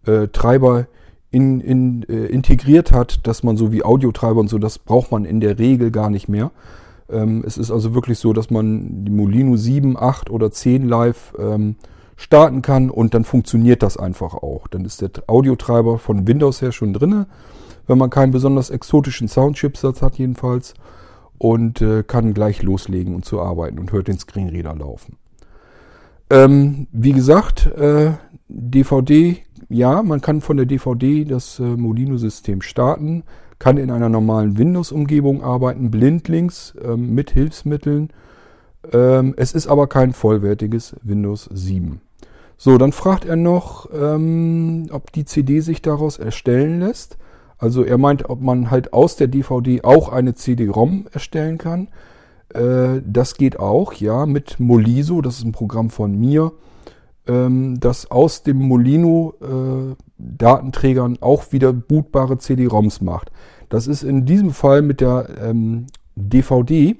äh, 0.06 0.28
Treiber 0.28 0.86
in, 1.30 1.60
in, 1.60 2.02
äh, 2.08 2.26
integriert 2.26 2.92
hat, 2.92 3.26
dass 3.26 3.42
man 3.42 3.56
so 3.56 3.72
wie 3.72 3.84
Audiotreiber 3.84 4.40
und 4.40 4.48
so, 4.48 4.58
das 4.58 4.78
braucht 4.78 5.10
man 5.10 5.24
in 5.24 5.40
der 5.40 5.58
Regel 5.58 5.90
gar 5.90 6.10
nicht 6.10 6.28
mehr. 6.28 6.52
Ähm, 7.10 7.42
es 7.46 7.58
ist 7.58 7.70
also 7.70 7.94
wirklich 7.94 8.18
so, 8.18 8.32
dass 8.32 8.50
man 8.50 9.04
die 9.04 9.10
Molino 9.10 9.56
7, 9.56 9.96
8 9.96 10.30
oder 10.30 10.50
10 10.50 10.88
live 10.88 11.34
ähm, 11.38 11.76
starten 12.16 12.62
kann 12.62 12.90
und 12.90 13.14
dann 13.14 13.24
funktioniert 13.24 13.82
das 13.82 13.96
einfach 13.96 14.34
auch. 14.34 14.68
Dann 14.68 14.84
ist 14.84 15.02
der 15.02 15.10
Audiotreiber 15.26 15.98
von 15.98 16.26
Windows 16.26 16.62
her 16.62 16.72
schon 16.72 16.92
drinne, 16.92 17.26
wenn 17.86 17.98
man 17.98 18.10
keinen 18.10 18.32
besonders 18.32 18.70
exotischen 18.70 19.28
Soundchipsatz 19.28 20.02
hat 20.02 20.16
jedenfalls 20.16 20.74
und 21.38 21.82
äh, 21.82 22.02
kann 22.02 22.34
gleich 22.34 22.62
loslegen 22.62 23.14
und 23.14 23.24
zu 23.24 23.40
arbeiten 23.40 23.78
und 23.78 23.92
hört 23.92 24.08
den 24.08 24.18
Screenreader 24.18 24.74
laufen. 24.74 25.16
Ähm, 26.30 26.86
wie 26.92 27.12
gesagt, 27.12 27.66
äh, 27.66 28.12
DVD, 28.48 29.38
ja, 29.68 30.02
man 30.02 30.20
kann 30.20 30.40
von 30.40 30.56
der 30.56 30.66
DVD 30.66 31.24
das 31.24 31.58
äh, 31.58 31.62
Molino-System 31.62 32.62
starten 32.62 33.24
kann 33.58 33.78
in 33.78 33.90
einer 33.90 34.08
normalen 34.08 34.58
Windows-Umgebung 34.58 35.42
arbeiten, 35.42 35.90
blindlings 35.90 36.74
ähm, 36.84 37.14
mit 37.14 37.30
Hilfsmitteln. 37.30 38.10
Ähm, 38.92 39.34
es 39.36 39.52
ist 39.52 39.66
aber 39.66 39.86
kein 39.86 40.12
vollwertiges 40.12 40.96
Windows 41.02 41.48
7. 41.52 42.00
So, 42.56 42.78
dann 42.78 42.92
fragt 42.92 43.24
er 43.24 43.36
noch, 43.36 43.88
ähm, 43.92 44.86
ob 44.90 45.12
die 45.12 45.24
CD 45.24 45.60
sich 45.60 45.82
daraus 45.82 46.18
erstellen 46.18 46.80
lässt. 46.80 47.18
Also 47.58 47.82
er 47.84 47.98
meint, 47.98 48.28
ob 48.28 48.40
man 48.40 48.70
halt 48.70 48.92
aus 48.92 49.16
der 49.16 49.28
DVD 49.28 49.82
auch 49.84 50.08
eine 50.08 50.34
CD-ROM 50.34 51.06
erstellen 51.12 51.58
kann. 51.58 51.88
Äh, 52.54 53.00
das 53.04 53.34
geht 53.36 53.58
auch, 53.58 53.94
ja, 53.94 54.26
mit 54.26 54.60
Moliso, 54.60 55.20
das 55.20 55.38
ist 55.38 55.44
ein 55.44 55.52
Programm 55.52 55.90
von 55.90 56.18
mir, 56.18 56.52
ähm, 57.26 57.80
das 57.80 58.10
aus 58.10 58.42
dem 58.42 58.58
Molino 58.58 59.34
äh, 59.40 59.94
Datenträgern 60.18 61.18
auch 61.20 61.52
wieder 61.52 61.72
bootbare 61.72 62.38
CD-ROMs 62.38 63.00
macht. 63.00 63.30
Das 63.68 63.86
ist 63.86 64.02
in 64.02 64.26
diesem 64.26 64.50
Fall 64.50 64.82
mit 64.82 65.00
der 65.00 65.28
ähm, 65.42 65.86
DVD 66.16 66.96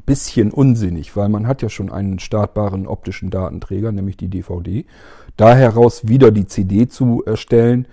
bisschen 0.00 0.50
unsinnig, 0.50 1.16
weil 1.16 1.28
man 1.28 1.46
hat 1.46 1.62
ja 1.62 1.68
schon 1.68 1.90
einen 1.90 2.18
startbaren 2.18 2.86
optischen 2.86 3.30
Datenträger, 3.30 3.92
nämlich 3.92 4.16
die 4.16 4.28
DVD. 4.28 4.84
Da 5.36 5.54
heraus 5.54 6.06
wieder 6.06 6.30
die 6.30 6.46
CD 6.46 6.88
zu 6.88 7.22
erstellen, 7.24 7.86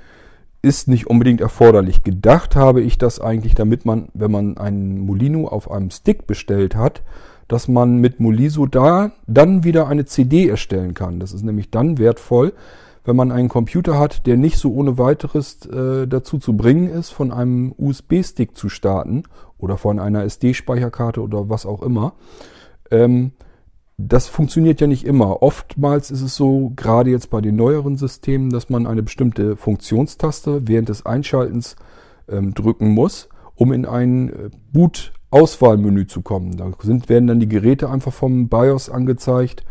ist 0.61 0.87
nicht 0.87 1.07
unbedingt 1.07 1.41
erforderlich. 1.41 2.03
Gedacht 2.03 2.55
habe 2.55 2.81
ich 2.81 2.97
das 2.97 3.19
eigentlich, 3.19 3.55
damit 3.55 3.85
man, 3.85 4.09
wenn 4.13 4.31
man 4.31 4.57
einen 4.57 4.99
Molino 4.99 5.47
auf 5.47 5.71
einem 5.71 5.89
Stick 5.89 6.27
bestellt 6.27 6.75
hat, 6.75 7.01
dass 7.47 7.67
man 7.67 7.97
mit 7.97 8.19
Moliso 8.19 8.65
da 8.65 9.11
dann 9.27 9.63
wieder 9.63 9.87
eine 9.87 10.05
CD 10.05 10.47
erstellen 10.47 10.93
kann. 10.93 11.19
Das 11.19 11.33
ist 11.33 11.43
nämlich 11.43 11.71
dann 11.71 11.97
wertvoll, 11.97 12.53
wenn 13.03 13.15
man 13.15 13.31
einen 13.31 13.49
Computer 13.49 13.97
hat, 13.97 14.27
der 14.27 14.37
nicht 14.37 14.57
so 14.57 14.73
ohne 14.73 14.97
weiteres 14.97 15.65
äh, 15.65 16.07
dazu 16.07 16.37
zu 16.37 16.55
bringen 16.55 16.87
ist, 16.87 17.09
von 17.09 17.31
einem 17.31 17.73
USB-Stick 17.77 18.55
zu 18.55 18.69
starten 18.69 19.23
oder 19.57 19.77
von 19.77 19.99
einer 19.99 20.23
SD-Speicherkarte 20.23 21.21
oder 21.21 21.49
was 21.49 21.65
auch 21.65 21.81
immer. 21.81 22.13
Ähm, 22.91 23.31
das 23.97 24.27
funktioniert 24.27 24.81
ja 24.81 24.87
nicht 24.87 25.05
immer. 25.05 25.41
Oftmals 25.43 26.11
ist 26.11 26.21
es 26.21 26.35
so, 26.35 26.71
gerade 26.75 27.11
jetzt 27.11 27.29
bei 27.29 27.41
den 27.41 27.55
neueren 27.55 27.97
Systemen, 27.97 28.49
dass 28.49 28.69
man 28.69 28.87
eine 28.87 29.03
bestimmte 29.03 29.55
Funktionstaste 29.55 30.67
während 30.67 30.89
des 30.89 31.05
Einschaltens 31.05 31.75
ähm, 32.27 32.53
drücken 32.53 32.89
muss, 32.89 33.29
um 33.55 33.73
in 33.73 33.85
ein 33.85 34.29
äh, 34.29 34.49
Boot-Auswahlmenü 34.73 36.07
zu 36.07 36.21
kommen. 36.21 36.57
Da 36.57 36.71
sind, 36.81 37.09
werden 37.09 37.27
dann 37.27 37.39
die 37.39 37.49
Geräte 37.49 37.89
einfach 37.89 38.13
vom 38.13 38.49
BIOS 38.49 38.89
angezeigt, 38.89 39.63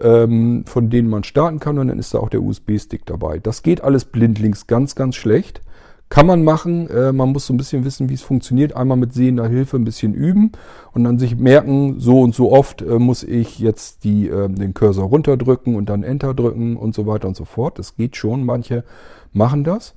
ähm, 0.00 0.64
von 0.66 0.90
denen 0.90 1.08
man 1.08 1.24
starten 1.24 1.60
kann 1.60 1.78
und 1.78 1.88
dann 1.88 1.98
ist 1.98 2.14
da 2.14 2.18
auch 2.18 2.28
der 2.30 2.42
USB-Stick 2.42 3.06
dabei. 3.06 3.38
Das 3.38 3.62
geht 3.62 3.82
alles 3.82 4.04
blindlings 4.04 4.66
ganz, 4.66 4.94
ganz 4.94 5.16
schlecht. 5.16 5.62
Kann 6.08 6.26
man 6.26 6.42
machen. 6.42 6.90
Äh, 6.90 7.12
man 7.12 7.30
muss 7.30 7.46
so 7.46 7.54
ein 7.54 7.56
bisschen 7.56 7.84
wissen, 7.84 8.08
wie 8.08 8.14
es 8.14 8.22
funktioniert. 8.22 8.74
Einmal 8.74 8.96
mit 8.96 9.14
sehender 9.14 9.46
Hilfe 9.46 9.76
ein 9.76 9.84
bisschen 9.84 10.12
üben 10.12 10.50
und 10.92 11.04
dann 11.04 11.20
sich 11.20 11.36
merken, 11.36 12.00
so 12.00 12.20
und 12.20 12.34
so 12.34 12.50
oft 12.50 12.82
äh, 12.82 12.98
muss 12.98 13.22
ich 13.22 13.60
jetzt 13.60 14.02
die, 14.02 14.28
äh, 14.28 14.48
den 14.48 14.74
Cursor 14.74 15.04
runterdrücken 15.04 15.76
und 15.76 15.88
dann 15.88 16.02
Enter 16.02 16.34
drücken 16.34 16.76
und 16.76 16.96
so 16.96 17.06
weiter 17.06 17.28
und 17.28 17.36
so 17.36 17.44
fort. 17.44 17.78
Das 17.78 17.94
geht 17.96 18.16
schon. 18.16 18.44
Manche 18.44 18.82
machen 19.32 19.62
das. 19.62 19.94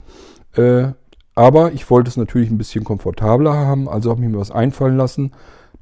Äh, 0.56 0.90
aber 1.36 1.72
ich 1.72 1.90
wollte 1.90 2.10
es 2.10 2.18
natürlich 2.18 2.52
ein 2.52 2.60
bisschen 2.60 2.84
komfortabler 2.84 3.54
haben. 3.54 3.90
Also 3.90 4.12
habe 4.12 4.22
ich 4.22 4.30
mir 4.30 4.38
was 4.38 4.52
einfallen 4.52 4.98
lassen, 4.98 5.32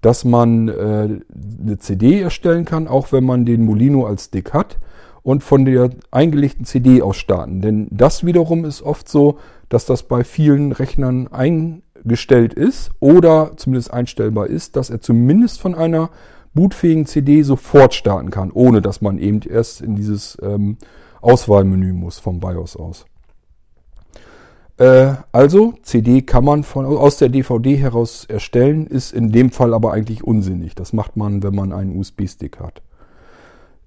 dass 0.01 0.25
man 0.25 0.67
äh, 0.67 1.20
eine 1.62 1.77
CD 1.77 2.22
erstellen 2.22 2.65
kann, 2.65 2.88
auch 2.88 3.12
wenn 3.12 3.24
man 3.24 3.46
den 3.46 3.65
Molino 3.65 4.05
als 4.05 4.25
Stick 4.25 4.53
hat 4.53 4.77
und 5.24 5.43
von 5.43 5.65
der 5.65 5.91
eingelegten 6.10 6.65
CD 6.65 7.01
aus 7.01 7.17
starten. 7.17 7.62
Denn 7.62 7.88
das 7.91 8.25
wiederum 8.25 8.65
ist 8.65 8.81
oft 8.81 9.08
so, 9.08 9.38
dass 9.70 9.86
das 9.86 10.03
bei 10.03 10.24
vielen 10.24 10.72
Rechnern 10.72 11.27
eingestellt 11.27 12.53
ist 12.53 12.91
oder 13.00 13.51
zumindest 13.55 13.93
einstellbar 13.93 14.48
ist, 14.48 14.75
dass 14.75 14.89
er 14.89 15.01
zumindest 15.01 15.62
von 15.62 15.75
einer 15.75 16.10
bootfähigen 16.53 17.05
CD 17.05 17.43
sofort 17.43 17.93
starten 17.93 18.31
kann, 18.31 18.51
ohne 18.51 18.81
dass 18.81 19.01
man 19.01 19.20
eben 19.20 19.41
erst 19.41 19.81
in 19.81 19.96
dieses 19.96 20.38
ähm, 20.41 20.77
Auswahlmenü 21.22 21.93
muss 21.93 22.20
vom 22.20 22.39
BIOS 22.39 22.75
aus. 22.75 23.05
Äh, 24.82 25.14
also 25.32 25.76
CD 25.84 26.24
kann 26.24 26.44
man 26.44 26.64
von, 26.64 26.86
aus 26.86 27.18
der 27.18 27.30
DVD 27.30 27.78
heraus 27.78 28.26
erstellen, 28.26 28.88
ist 28.88 29.14
in 29.14 29.32
dem 29.32 29.52
Fall 29.52 29.76
aber 29.76 29.94
eigentlich 29.94 30.24
unsinnig. 30.24 30.74
Das 30.74 30.92
macht 30.92 31.16
man, 31.16 31.44
wenn 31.44 31.54
man 31.54 31.72
einen 31.72 31.96
USB-Stick 31.96 32.60
hat. 32.60 32.82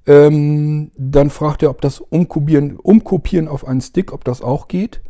Ähm, 0.06 0.92
dann 0.96 1.30
fragt 1.30 1.64
er, 1.64 1.70
ob 1.70 1.80
das 1.80 1.98
Umkopieren, 1.98 2.76
Umkopieren 2.76 3.48
auf 3.48 3.66
einen 3.66 3.80
Stick, 3.80 4.12
ob 4.12 4.22
das 4.22 4.40
auch 4.40 4.68
geht. 4.68 5.00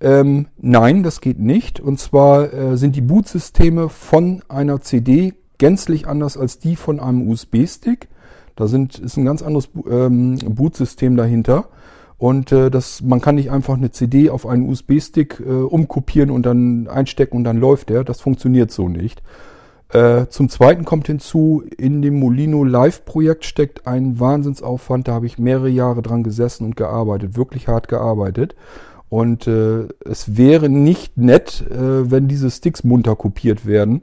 Ähm, 0.00 0.46
nein, 0.56 1.02
das 1.02 1.20
geht 1.20 1.40
nicht. 1.40 1.80
Und 1.80 1.98
zwar 1.98 2.52
äh, 2.52 2.76
sind 2.76 2.94
die 2.94 3.00
Bootsysteme 3.00 3.88
von 3.88 4.42
einer 4.48 4.82
CD 4.82 5.34
gänzlich 5.58 6.06
anders 6.06 6.36
als 6.36 6.60
die 6.60 6.76
von 6.76 7.00
einem 7.00 7.28
USB-Stick. 7.28 8.08
Da 8.54 8.68
sind, 8.68 9.00
ist 9.00 9.16
ein 9.16 9.24
ganz 9.24 9.42
anderes 9.42 9.68
ähm, 9.90 10.38
Bootsystem 10.46 11.16
dahinter. 11.16 11.70
Und 12.18 12.52
äh, 12.52 12.70
das, 12.70 13.02
man 13.02 13.20
kann 13.20 13.34
nicht 13.34 13.50
einfach 13.50 13.76
eine 13.76 13.90
CD 13.90 14.30
auf 14.30 14.46
einen 14.46 14.68
USB-Stick 14.68 15.40
äh, 15.40 15.50
umkopieren 15.50 16.30
und 16.30 16.46
dann 16.46 16.88
einstecken 16.88 17.36
und 17.36 17.44
dann 17.44 17.58
läuft 17.58 17.88
der. 17.90 18.04
Das 18.04 18.20
funktioniert 18.20 18.70
so 18.70 18.88
nicht. 18.88 19.22
Äh, 19.94 20.26
zum 20.28 20.48
Zweiten 20.48 20.84
kommt 20.84 21.06
hinzu, 21.06 21.62
in 21.76 22.02
dem 22.02 22.18
Molino 22.18 22.64
Live-Projekt 22.64 23.44
steckt 23.44 23.86
ein 23.86 24.18
Wahnsinnsaufwand. 24.18 25.08
Da 25.08 25.12
habe 25.12 25.26
ich 25.26 25.38
mehrere 25.38 25.68
Jahre 25.68 26.02
dran 26.02 26.22
gesessen 26.22 26.64
und 26.64 26.76
gearbeitet, 26.76 27.36
wirklich 27.36 27.68
hart 27.68 27.88
gearbeitet. 27.88 28.54
Und 29.08 29.46
äh, 29.46 29.86
es 30.04 30.36
wäre 30.36 30.68
nicht 30.68 31.16
nett, 31.16 31.64
äh, 31.70 32.10
wenn 32.10 32.26
diese 32.26 32.50
Sticks 32.50 32.82
munter 32.82 33.14
kopiert 33.14 33.66
werden. 33.66 34.02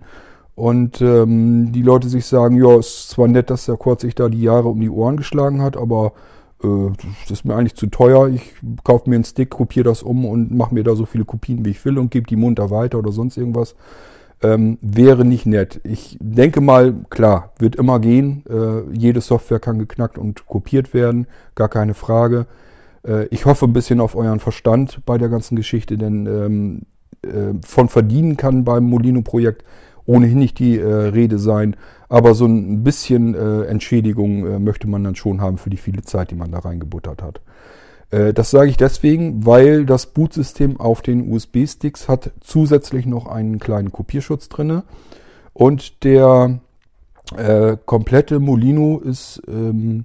Und 0.55 1.01
ähm, 1.01 1.71
die 1.71 1.81
Leute 1.81 2.07
sich 2.07 2.25
sagen, 2.25 2.55
ja, 2.55 2.77
ist 2.77 3.09
zwar 3.09 3.27
nett, 3.27 3.49
dass 3.49 3.65
der 3.65 3.77
Kurt 3.77 3.99
sich 3.99 4.15
da 4.15 4.29
die 4.29 4.41
Jahre 4.41 4.69
um 4.69 4.79
die 4.79 4.89
Ohren 4.89 5.17
geschlagen 5.17 5.61
hat, 5.61 5.75
aber 5.75 6.13
das 6.61 7.31
ist 7.31 7.45
mir 7.45 7.55
eigentlich 7.55 7.75
zu 7.75 7.87
teuer. 7.87 8.29
Ich 8.29 8.53
kaufe 8.83 9.09
mir 9.09 9.15
einen 9.15 9.23
Stick, 9.23 9.49
kopiere 9.49 9.85
das 9.85 10.03
um 10.03 10.25
und 10.25 10.51
mache 10.51 10.73
mir 10.73 10.83
da 10.83 10.95
so 10.95 11.05
viele 11.05 11.25
Kopien, 11.25 11.65
wie 11.65 11.71
ich 11.71 11.83
will 11.85 11.97
und 11.97 12.11
gebe 12.11 12.27
die 12.27 12.35
munter 12.35 12.69
weiter 12.69 12.99
oder 12.99 13.11
sonst 13.11 13.37
irgendwas. 13.37 13.75
Ähm, 14.43 14.79
wäre 14.81 15.23
nicht 15.23 15.45
nett. 15.45 15.81
Ich 15.83 16.17
denke 16.19 16.61
mal, 16.61 16.95
klar, 17.09 17.53
wird 17.59 17.75
immer 17.75 17.99
gehen. 17.99 18.43
Äh, 18.49 18.91
jede 18.91 19.21
Software 19.21 19.59
kann 19.59 19.77
geknackt 19.77 20.17
und 20.17 20.47
kopiert 20.47 20.93
werden, 20.93 21.27
gar 21.53 21.69
keine 21.69 21.93
Frage. 21.93 22.47
Äh, 23.07 23.25
ich 23.27 23.45
hoffe 23.45 23.65
ein 23.65 23.73
bisschen 23.73 23.99
auf 23.99 24.15
euren 24.15 24.39
Verstand 24.39 25.01
bei 25.05 25.17
der 25.19 25.29
ganzen 25.29 25.55
Geschichte, 25.55 25.97
denn 25.97 26.25
ähm, 26.25 26.81
äh, 27.23 27.53
von 27.63 27.87
verdienen 27.87 28.35
kann 28.35 28.63
beim 28.63 28.85
Molino-Projekt 28.85 29.63
ohnehin 30.11 30.39
nicht 30.39 30.59
die 30.59 30.77
äh, 30.77 30.85
Rede 30.85 31.39
sein. 31.39 31.75
Aber 32.09 32.33
so 32.33 32.45
ein 32.45 32.83
bisschen 32.83 33.33
äh, 33.33 33.63
Entschädigung 33.63 34.45
äh, 34.45 34.59
möchte 34.59 34.87
man 34.87 35.03
dann 35.03 35.15
schon 35.15 35.39
haben 35.39 35.57
für 35.57 35.69
die 35.69 35.77
viele 35.77 36.01
Zeit, 36.01 36.31
die 36.31 36.35
man 36.35 36.51
da 36.51 36.59
reingebuttert 36.59 37.21
hat. 37.21 37.41
Äh, 38.11 38.33
das 38.33 38.51
sage 38.51 38.69
ich 38.69 38.77
deswegen, 38.77 39.45
weil 39.45 39.85
das 39.85 40.07
Bootsystem 40.07 40.79
auf 40.79 41.01
den 41.01 41.31
USB-Sticks 41.31 42.09
hat 42.09 42.31
zusätzlich 42.41 43.05
noch 43.05 43.27
einen 43.27 43.59
kleinen 43.59 43.91
Kopierschutz 43.91 44.49
drinne 44.49 44.83
und 45.53 46.03
der 46.03 46.59
äh, 47.37 47.77
komplette 47.85 48.39
Molino 48.39 48.99
ist 48.99 49.41
ähm, 49.47 50.03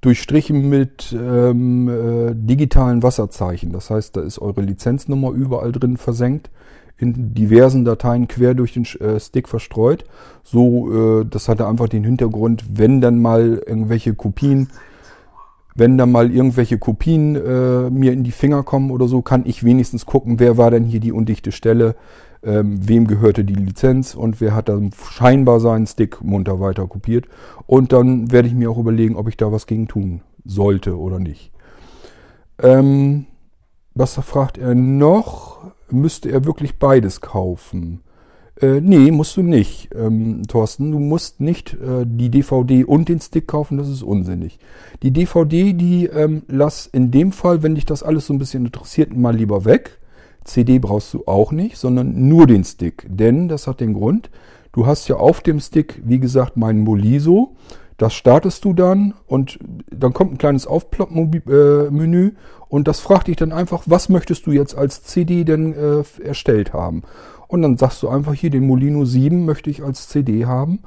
durchstrichen 0.00 0.68
mit 0.68 1.12
ähm, 1.12 1.88
äh, 1.88 2.34
digitalen 2.34 3.02
Wasserzeichen. 3.02 3.72
Das 3.72 3.90
heißt, 3.90 4.16
da 4.16 4.20
ist 4.20 4.40
eure 4.40 4.62
Lizenznummer 4.62 5.30
überall 5.30 5.72
drin 5.72 5.96
versenkt, 5.96 6.50
in 6.98 7.34
diversen 7.34 7.84
Dateien 7.84 8.28
quer 8.28 8.54
durch 8.54 8.72
den 8.72 8.84
äh, 9.00 9.20
Stick 9.20 9.48
verstreut. 9.48 10.04
So, 10.42 11.20
äh, 11.20 11.26
das 11.28 11.48
hatte 11.48 11.66
einfach 11.66 11.88
den 11.88 12.04
Hintergrund, 12.04 12.64
wenn 12.72 13.00
dann 13.00 13.20
mal 13.20 13.62
irgendwelche 13.66 14.14
Kopien, 14.14 14.68
wenn 15.74 15.98
dann 15.98 16.10
mal 16.10 16.30
irgendwelche 16.30 16.78
Kopien 16.78 17.36
äh, 17.36 17.90
mir 17.90 18.12
in 18.12 18.24
die 18.24 18.32
Finger 18.32 18.62
kommen 18.62 18.90
oder 18.90 19.08
so, 19.08 19.20
kann 19.20 19.44
ich 19.44 19.62
wenigstens 19.62 20.06
gucken, 20.06 20.40
wer 20.40 20.56
war 20.56 20.70
denn 20.70 20.84
hier 20.84 21.00
die 21.00 21.12
undichte 21.12 21.52
Stelle, 21.52 21.96
ähm, 22.42 22.88
wem 22.88 23.06
gehörte 23.06 23.44
die 23.44 23.54
Lizenz 23.54 24.14
und 24.14 24.40
wer 24.40 24.54
hat 24.54 24.70
dann 24.70 24.90
scheinbar 25.10 25.60
seinen 25.60 25.86
Stick 25.86 26.22
munter 26.22 26.60
weiter 26.60 26.86
kopiert. 26.86 27.26
Und 27.66 27.92
dann 27.92 28.32
werde 28.32 28.48
ich 28.48 28.54
mir 28.54 28.70
auch 28.70 28.78
überlegen, 28.78 29.16
ob 29.16 29.28
ich 29.28 29.36
da 29.36 29.52
was 29.52 29.66
gegen 29.66 29.86
tun 29.86 30.22
sollte 30.46 30.98
oder 30.98 31.18
nicht. 31.18 31.50
Ähm, 32.62 33.26
was 33.94 34.14
fragt 34.14 34.56
er 34.56 34.74
noch? 34.74 35.72
Müsste 35.90 36.30
er 36.30 36.44
wirklich 36.44 36.78
beides 36.78 37.20
kaufen? 37.20 38.00
Äh, 38.60 38.80
nee, 38.80 39.10
musst 39.10 39.36
du 39.36 39.42
nicht, 39.42 39.90
ähm, 39.94 40.42
Thorsten. 40.48 40.90
Du 40.90 40.98
musst 40.98 41.40
nicht 41.40 41.74
äh, 41.74 42.06
die 42.06 42.30
DVD 42.30 42.84
und 42.84 43.08
den 43.08 43.20
Stick 43.20 43.46
kaufen, 43.46 43.76
das 43.76 43.88
ist 43.88 44.02
unsinnig. 44.02 44.58
Die 45.02 45.10
DVD, 45.10 45.74
die 45.74 46.06
ähm, 46.06 46.42
lass 46.48 46.86
in 46.86 47.10
dem 47.10 47.32
Fall, 47.32 47.62
wenn 47.62 47.74
dich 47.74 47.84
das 47.84 48.02
alles 48.02 48.26
so 48.26 48.32
ein 48.32 48.38
bisschen 48.38 48.64
interessiert, 48.64 49.14
mal 49.14 49.36
lieber 49.36 49.64
weg. 49.66 49.98
CD 50.44 50.78
brauchst 50.78 51.12
du 51.12 51.24
auch 51.26 51.52
nicht, 51.52 51.76
sondern 51.76 52.28
nur 52.28 52.46
den 52.46 52.64
Stick. 52.64 53.06
Denn 53.08 53.48
das 53.48 53.66
hat 53.66 53.80
den 53.80 53.92
Grund, 53.92 54.30
du 54.72 54.86
hast 54.86 55.08
ja 55.08 55.16
auf 55.16 55.40
dem 55.42 55.60
Stick, 55.60 56.00
wie 56.04 56.20
gesagt, 56.20 56.56
mein 56.56 56.80
Moliso. 56.80 57.56
Das 57.96 58.12
startest 58.12 58.64
du 58.64 58.74
dann 58.74 59.14
und 59.26 59.58
dann 59.90 60.12
kommt 60.12 60.32
ein 60.32 60.38
kleines 60.38 60.66
Aufplopp-Menü 60.66 62.32
und 62.68 62.88
das 62.88 63.00
fragt 63.00 63.28
dich 63.28 63.36
dann 63.36 63.52
einfach, 63.52 63.84
was 63.86 64.08
möchtest 64.08 64.46
du 64.46 64.52
jetzt 64.52 64.76
als 64.76 65.02
CD 65.02 65.44
denn 65.44 65.72
äh, 65.72 66.02
erstellt 66.22 66.72
haben? 66.72 67.02
Und 67.48 67.62
dann 67.62 67.78
sagst 67.78 68.02
du 68.02 68.08
einfach 68.08 68.34
hier, 68.34 68.50
den 68.50 68.66
Molino 68.66 69.04
7 69.04 69.44
möchte 69.44 69.70
ich 69.70 69.82
als 69.82 70.08
CD 70.08 70.46
haben. 70.46 70.80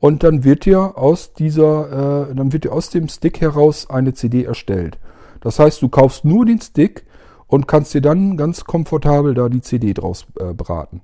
Und 0.00 0.22
dann 0.22 0.44
wird 0.44 0.64
dir 0.64 0.98
aus 0.98 1.34
dieser, 1.34 2.30
äh, 2.30 2.34
dann 2.34 2.52
wird 2.52 2.64
dir 2.64 2.72
aus 2.72 2.90
dem 2.90 3.08
Stick 3.08 3.40
heraus 3.40 3.88
eine 3.88 4.14
CD 4.14 4.44
erstellt. 4.44 4.98
Das 5.40 5.58
heißt, 5.58 5.80
du 5.82 5.88
kaufst 5.88 6.24
nur 6.24 6.46
den 6.46 6.60
Stick 6.60 7.04
und 7.46 7.68
kannst 7.68 7.94
dir 7.94 8.00
dann 8.00 8.36
ganz 8.36 8.64
komfortabel 8.64 9.34
da 9.34 9.48
die 9.48 9.60
CD 9.60 9.94
draus 9.94 10.26
äh, 10.38 10.52
braten. 10.52 11.02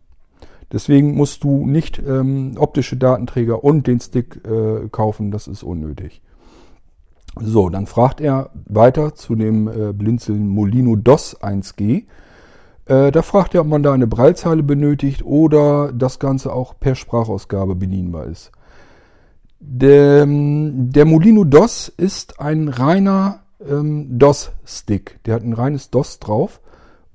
Deswegen 0.72 1.14
musst 1.14 1.44
du 1.44 1.66
nicht 1.66 2.02
ähm, 2.04 2.54
optische 2.58 2.96
Datenträger 2.96 3.62
und 3.62 3.86
den 3.86 4.00
Stick 4.00 4.40
äh, 4.44 4.88
kaufen, 4.88 5.30
das 5.30 5.46
ist 5.46 5.62
unnötig. 5.62 6.22
So, 7.38 7.68
dann 7.68 7.86
fragt 7.86 8.20
er 8.20 8.50
weiter 8.66 9.14
zu 9.14 9.34
dem 9.34 9.68
äh, 9.68 9.92
Blinzeln 9.92 10.48
Molino 10.48 10.96
DOS 10.96 11.40
1G. 11.40 12.04
Äh, 12.86 13.12
da 13.12 13.22
fragt 13.22 13.54
er, 13.54 13.60
ob 13.60 13.66
man 13.66 13.82
da 13.82 13.92
eine 13.92 14.06
Braillezeile 14.06 14.62
benötigt 14.62 15.22
oder 15.24 15.92
das 15.92 16.18
Ganze 16.18 16.52
auch 16.52 16.74
per 16.80 16.94
Sprachausgabe 16.94 17.74
bedienbar 17.74 18.24
ist. 18.24 18.52
Der, 19.60 20.26
der 20.26 21.04
Molino 21.04 21.44
DOS 21.44 21.88
ist 21.88 22.40
ein 22.40 22.68
reiner 22.68 23.40
ähm, 23.68 24.18
DOS-Stick. 24.18 25.20
Der 25.24 25.34
hat 25.34 25.42
ein 25.42 25.52
reines 25.52 25.90
DOS 25.90 26.18
drauf. 26.18 26.60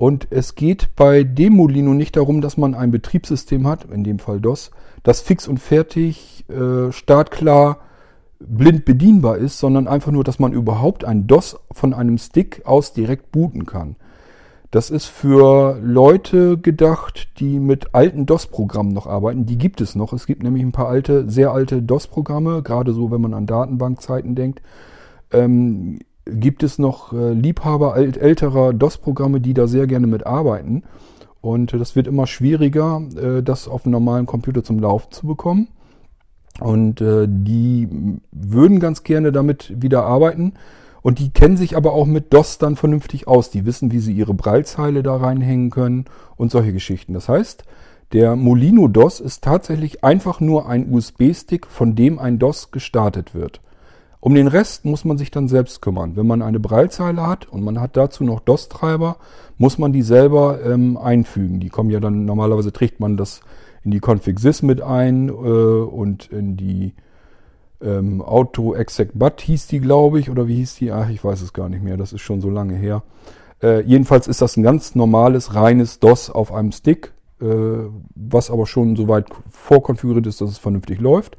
Und 0.01 0.29
es 0.31 0.55
geht 0.55 0.95
bei 0.95 1.23
dem 1.23 1.53
Molino 1.53 1.93
nicht 1.93 2.17
darum, 2.17 2.41
dass 2.41 2.57
man 2.57 2.73
ein 2.73 2.89
Betriebssystem 2.89 3.67
hat, 3.67 3.85
in 3.85 4.03
dem 4.03 4.17
Fall 4.17 4.41
DOS, 4.41 4.71
das 5.03 5.21
fix 5.21 5.47
und 5.47 5.59
fertig, 5.59 6.43
äh, 6.49 6.91
startklar, 6.91 7.77
blind 8.39 8.83
bedienbar 8.83 9.37
ist, 9.37 9.59
sondern 9.59 9.87
einfach 9.87 10.11
nur, 10.11 10.23
dass 10.23 10.39
man 10.39 10.53
überhaupt 10.53 11.05
ein 11.05 11.27
DOS 11.27 11.59
von 11.71 11.93
einem 11.93 12.17
Stick 12.17 12.63
aus 12.65 12.93
direkt 12.93 13.31
booten 13.31 13.67
kann. 13.67 13.95
Das 14.71 14.89
ist 14.89 15.05
für 15.05 15.77
Leute 15.83 16.57
gedacht, 16.57 17.39
die 17.39 17.59
mit 17.59 17.93
alten 17.93 18.25
DOS-Programmen 18.25 18.93
noch 18.93 19.05
arbeiten. 19.05 19.45
Die 19.45 19.59
gibt 19.59 19.81
es 19.81 19.93
noch. 19.93 20.13
Es 20.13 20.25
gibt 20.25 20.41
nämlich 20.41 20.63
ein 20.63 20.71
paar 20.71 20.87
alte, 20.87 21.29
sehr 21.29 21.51
alte 21.51 21.79
DOS-Programme, 21.83 22.63
gerade 22.63 22.93
so, 22.93 23.11
wenn 23.11 23.21
man 23.21 23.35
an 23.35 23.45
Datenbankzeiten 23.45 24.33
denkt. 24.33 24.63
Ähm, 25.31 25.99
gibt 26.25 26.63
es 26.63 26.77
noch 26.79 27.13
äh, 27.13 27.33
Liebhaber 27.33 27.95
ält 27.95 28.17
älterer 28.17 28.73
DOS-Programme, 28.73 29.41
die 29.41 29.53
da 29.53 29.67
sehr 29.67 29.87
gerne 29.87 30.07
mitarbeiten. 30.07 30.83
Und 31.41 31.73
das 31.73 31.95
wird 31.95 32.07
immer 32.07 32.27
schwieriger, 32.27 33.01
äh, 33.15 33.41
das 33.41 33.67
auf 33.67 33.85
einem 33.85 33.93
normalen 33.93 34.25
Computer 34.25 34.63
zum 34.63 34.79
Laufen 34.79 35.11
zu 35.11 35.27
bekommen. 35.27 35.67
Und 36.59 37.01
äh, 37.01 37.27
die 37.27 37.87
würden 38.31 38.79
ganz 38.79 39.03
gerne 39.03 39.31
damit 39.31 39.81
wieder 39.81 40.03
arbeiten. 40.03 40.53
Und 41.01 41.17
die 41.17 41.31
kennen 41.31 41.57
sich 41.57 41.75
aber 41.75 41.93
auch 41.93 42.05
mit 42.05 42.31
DOS 42.31 42.59
dann 42.59 42.75
vernünftig 42.75 43.27
aus. 43.27 43.49
Die 43.49 43.65
wissen, 43.65 43.91
wie 43.91 43.99
sie 43.99 44.13
ihre 44.13 44.35
Breilzeile 44.35 45.01
da 45.01 45.15
reinhängen 45.15 45.71
können 45.71 46.05
und 46.35 46.51
solche 46.51 46.73
Geschichten. 46.73 47.13
Das 47.13 47.27
heißt, 47.27 47.63
der 48.13 48.35
Molino 48.35 48.87
DOS 48.87 49.19
ist 49.19 49.43
tatsächlich 49.43 50.03
einfach 50.03 50.39
nur 50.39 50.67
ein 50.67 50.93
USB-Stick, 50.93 51.65
von 51.65 51.95
dem 51.95 52.19
ein 52.19 52.37
DOS 52.37 52.69
gestartet 52.69 53.33
wird. 53.33 53.61
Um 54.21 54.35
den 54.35 54.47
Rest 54.47 54.85
muss 54.85 55.03
man 55.03 55.17
sich 55.17 55.31
dann 55.31 55.47
selbst 55.47 55.81
kümmern. 55.81 56.15
Wenn 56.15 56.27
man 56.27 56.43
eine 56.43 56.59
Breilzeile 56.59 57.25
hat 57.25 57.49
und 57.49 57.63
man 57.63 57.81
hat 57.81 57.97
dazu 57.97 58.23
noch 58.23 58.39
DOS-Treiber, 58.39 59.17
muss 59.57 59.79
man 59.79 59.91
die 59.91 60.03
selber 60.03 60.59
ähm, 60.63 60.95
einfügen. 60.95 61.59
Die 61.59 61.69
kommen 61.69 61.89
ja 61.89 61.99
dann, 61.99 62.25
normalerweise 62.25 62.71
trägt 62.71 62.99
man 62.99 63.17
das 63.17 63.41
in 63.83 63.89
die 63.89 63.99
Config-Sys 63.99 64.61
mit 64.61 64.79
ein 64.79 65.27
äh, 65.27 65.31
und 65.31 66.31
in 66.31 66.55
die 66.55 66.93
ähm, 67.81 68.21
Auto 68.21 68.75
Exec 68.75 69.09
But 69.15 69.41
hieß 69.41 69.67
die, 69.67 69.79
glaube 69.79 70.19
ich, 70.19 70.29
oder 70.29 70.47
wie 70.47 70.57
hieß 70.57 70.75
die? 70.75 70.91
Ach, 70.91 71.09
ich 71.09 71.23
weiß 71.23 71.41
es 71.41 71.51
gar 71.51 71.67
nicht 71.67 71.83
mehr, 71.83 71.97
das 71.97 72.13
ist 72.13 72.21
schon 72.21 72.41
so 72.41 72.51
lange 72.51 72.75
her. 72.75 73.01
Äh, 73.63 73.81
jedenfalls 73.81 74.27
ist 74.27 74.41
das 74.41 74.55
ein 74.55 74.61
ganz 74.61 74.93
normales, 74.93 75.55
reines 75.55 75.99
DOS 75.99 76.29
auf 76.29 76.53
einem 76.53 76.71
Stick, 76.71 77.11
äh, 77.41 77.45
was 78.13 78.51
aber 78.51 78.67
schon 78.67 78.95
so 78.95 79.07
weit 79.07 79.27
vorkonfiguriert 79.49 80.27
ist, 80.27 80.41
dass 80.41 80.51
es 80.51 80.57
vernünftig 80.59 80.99
läuft. 80.99 81.37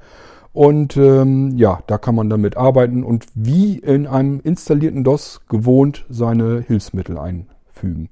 Und 0.53 0.97
ähm, 0.99 1.57
ja, 1.57 1.83
da 1.87 1.97
kann 1.97 2.15
man 2.15 2.29
damit 2.29 2.57
arbeiten 2.57 3.05
und 3.05 3.27
wie 3.35 3.79
in 3.79 4.07
einem 4.07 4.41
installierten 4.41 5.03
DOS 5.03 5.41
gewohnt 5.49 6.05
seine 6.11 6.61
Hilfsmittel 6.61 7.19
einfügen. 7.19 8.11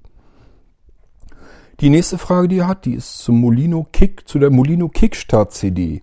Die 1.80 1.90
nächste 1.90 2.18
Frage, 2.18 2.48
die 2.48 2.58
er 2.58 2.68
hat, 2.68 2.84
die 2.84 2.94
ist 2.94 3.18
zum 3.18 3.40
Molino 3.40 3.86
Kick, 3.92 4.26
zu 4.28 4.38
der 4.38 4.50
Molino 4.50 4.88
Kickstart 4.88 5.52
CD. 5.52 6.02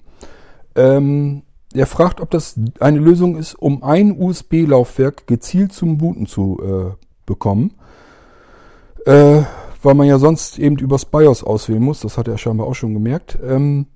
Ähm, 0.76 1.44
er 1.74 1.86
fragt, 1.86 2.22
ob 2.22 2.32
das 2.32 2.60
eine 2.80 3.00
Lösung 3.00 3.36
ist, 3.36 3.56
um 3.56 3.84
ein 3.84 4.20
USB-Laufwerk 4.20 5.28
gezielt 5.28 5.74
zum 5.74 5.98
Booten 5.98 6.26
zu 6.26 6.60
äh, 6.64 6.96
bekommen. 7.26 7.74
Äh, 9.06 9.44
weil 9.84 9.94
man 9.94 10.08
ja 10.08 10.18
sonst 10.20 10.60
eben 10.60 10.78
übers 10.78 11.06
BIOS 11.06 11.44
auswählen 11.44 11.82
muss. 11.82 12.02
Das 12.02 12.18
hat 12.18 12.28
er 12.28 12.38
scheinbar 12.38 12.68
auch 12.68 12.74
schon 12.74 12.94
gemerkt. 12.94 13.38
Ähm, 13.46 13.88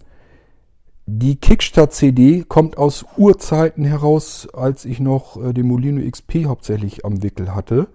die 1.19 1.35
Kickstart-CD 1.35 2.45
kommt 2.47 2.77
aus 2.77 3.05
Urzeiten 3.17 3.83
heraus, 3.83 4.47
als 4.53 4.85
ich 4.85 4.99
noch 4.99 5.41
äh, 5.41 5.53
den 5.53 5.67
Molino 5.67 6.01
XP 6.09 6.45
hauptsächlich 6.45 7.05
am 7.05 7.23
Wickel 7.23 7.53
hatte. 7.53 7.87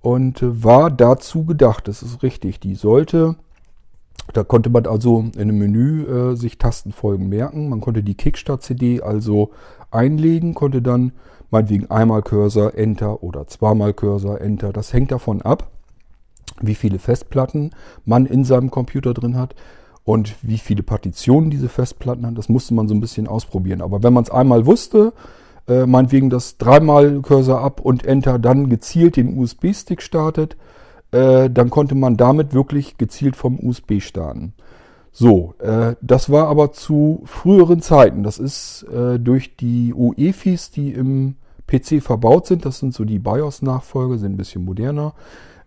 Und 0.00 0.42
äh, 0.42 0.62
war 0.62 0.90
dazu 0.90 1.44
gedacht, 1.44 1.88
das 1.88 2.02
ist 2.02 2.22
richtig. 2.22 2.60
Die 2.60 2.74
sollte 2.74 3.36
da 4.32 4.44
konnte 4.44 4.70
man 4.70 4.86
also 4.86 5.24
in 5.34 5.40
einem 5.40 5.58
Menü 5.58 6.04
äh, 6.04 6.36
sich 6.36 6.56
Tastenfolgen 6.58 7.28
merken. 7.28 7.68
Man 7.68 7.80
konnte 7.80 8.02
die 8.02 8.14
Kickstart-CD 8.14 9.02
also 9.02 9.50
einlegen, 9.90 10.54
konnte 10.54 10.80
dann 10.80 11.12
meinetwegen 11.50 11.90
einmal 11.90 12.22
Cursor, 12.22 12.74
Enter 12.74 13.22
oder 13.22 13.46
zweimal 13.46 13.92
Cursor, 13.92 14.40
Enter. 14.40 14.72
Das 14.72 14.92
hängt 14.92 15.10
davon 15.10 15.42
ab, 15.42 15.70
wie 16.60 16.74
viele 16.74 16.98
Festplatten 16.98 17.72
man 18.04 18.26
in 18.26 18.44
seinem 18.44 18.70
Computer 18.70 19.12
drin 19.12 19.36
hat 19.36 19.54
und 20.04 20.34
wie 20.42 20.58
viele 20.58 20.82
Partitionen 20.82 21.50
diese 21.50 21.68
Festplatten 21.68 22.26
haben. 22.26 22.34
Das 22.34 22.48
musste 22.48 22.74
man 22.74 22.88
so 22.88 22.94
ein 22.94 23.00
bisschen 23.00 23.28
ausprobieren. 23.28 23.80
Aber 23.80 24.02
wenn 24.02 24.12
man 24.12 24.24
es 24.24 24.30
einmal 24.30 24.66
wusste, 24.66 25.12
äh, 25.68 25.86
meinetwegen 25.86 26.30
das 26.30 26.58
dreimal 26.58 27.20
Cursor 27.20 27.60
ab 27.60 27.80
und 27.80 28.04
Enter 28.04 28.38
dann 28.38 28.68
gezielt 28.68 29.16
den 29.16 29.38
USB-Stick 29.38 30.02
startet, 30.02 30.56
äh, 31.12 31.48
dann 31.50 31.70
konnte 31.70 31.94
man 31.94 32.16
damit 32.16 32.52
wirklich 32.52 32.98
gezielt 32.98 33.36
vom 33.36 33.60
USB 33.60 34.00
starten. 34.00 34.54
So, 35.12 35.54
äh, 35.58 35.94
das 36.00 36.30
war 36.30 36.48
aber 36.48 36.72
zu 36.72 37.22
früheren 37.26 37.82
Zeiten. 37.82 38.22
Das 38.22 38.38
ist 38.38 38.84
äh, 38.84 39.20
durch 39.20 39.56
die 39.56 39.92
UEFIs, 39.94 40.70
die 40.70 40.92
im 40.92 41.36
PC 41.66 42.02
verbaut 42.02 42.46
sind, 42.46 42.64
das 42.64 42.78
sind 42.78 42.94
so 42.94 43.04
die 43.04 43.18
BIOS-Nachfolge, 43.18 44.18
sind 44.18 44.32
ein 44.32 44.36
bisschen 44.36 44.64
moderner, 44.64 45.14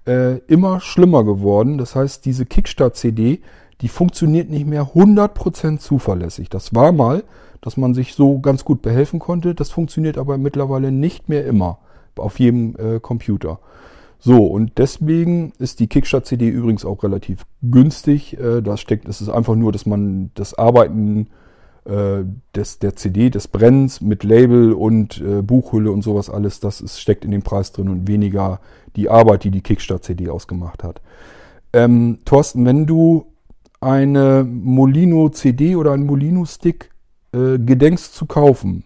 äh, 0.07 0.37
immer 0.47 0.81
schlimmer 0.81 1.23
geworden. 1.23 1.77
Das 1.77 1.95
heißt, 1.95 2.25
diese 2.25 2.45
Kickstart-CD, 2.45 3.41
die 3.81 3.87
funktioniert 3.87 4.49
nicht 4.49 4.65
mehr 4.65 4.93
100% 4.93 5.79
zuverlässig. 5.79 6.49
Das 6.49 6.73
war 6.73 6.91
mal, 6.91 7.23
dass 7.61 7.77
man 7.77 7.93
sich 7.93 8.13
so 8.13 8.39
ganz 8.39 8.63
gut 8.63 8.81
behelfen 8.81 9.19
konnte. 9.19 9.55
Das 9.55 9.71
funktioniert 9.71 10.17
aber 10.17 10.37
mittlerweile 10.37 10.91
nicht 10.91 11.29
mehr 11.29 11.45
immer 11.45 11.79
auf 12.15 12.39
jedem 12.39 12.75
äh, 12.77 12.99
Computer. 12.99 13.59
So, 14.19 14.45
und 14.45 14.77
deswegen 14.77 15.51
ist 15.59 15.79
die 15.79 15.87
Kickstart-CD 15.87 16.47
übrigens 16.47 16.85
auch 16.85 17.03
relativ 17.03 17.45
günstig. 17.61 18.39
Äh, 18.39 18.61
da 18.61 18.77
steckt, 18.77 19.07
es 19.07 19.21
ist 19.21 19.29
einfach 19.29 19.55
nur, 19.55 19.71
dass 19.71 19.85
man 19.85 20.31
das 20.35 20.53
Arbeiten 20.53 21.27
äh, 21.85 22.23
des, 22.55 22.79
der 22.79 22.95
CD, 22.95 23.29
des 23.29 23.47
Brennens 23.47 24.01
mit 24.01 24.23
Label 24.23 24.73
und 24.73 25.21
äh, 25.21 25.41
Buchhülle 25.41 25.91
und 25.91 26.01
sowas 26.01 26.29
alles, 26.29 26.59
das 26.59 26.81
ist, 26.81 26.99
steckt 26.99 27.25
in 27.25 27.31
dem 27.31 27.43
Preis 27.43 27.71
drin 27.71 27.89
und 27.89 28.07
weniger 28.07 28.59
die 28.95 29.09
Arbeit, 29.09 29.43
die 29.43 29.51
die 29.51 29.61
Kickstart-CD 29.61 30.29
ausgemacht 30.29 30.83
hat. 30.83 31.01
Ähm, 31.73 32.19
Thorsten, 32.25 32.65
wenn 32.65 32.85
du 32.85 33.25
eine 33.85 34.43
Molino 34.43 35.29
CD 35.29 35.75
oder 35.75 35.91
einen 35.91 36.07
Molino 36.07 36.43
Stick 36.45 36.89
äh, 37.33 37.59
gedenkst 37.59 38.13
zu 38.13 38.25
kaufen, 38.25 38.83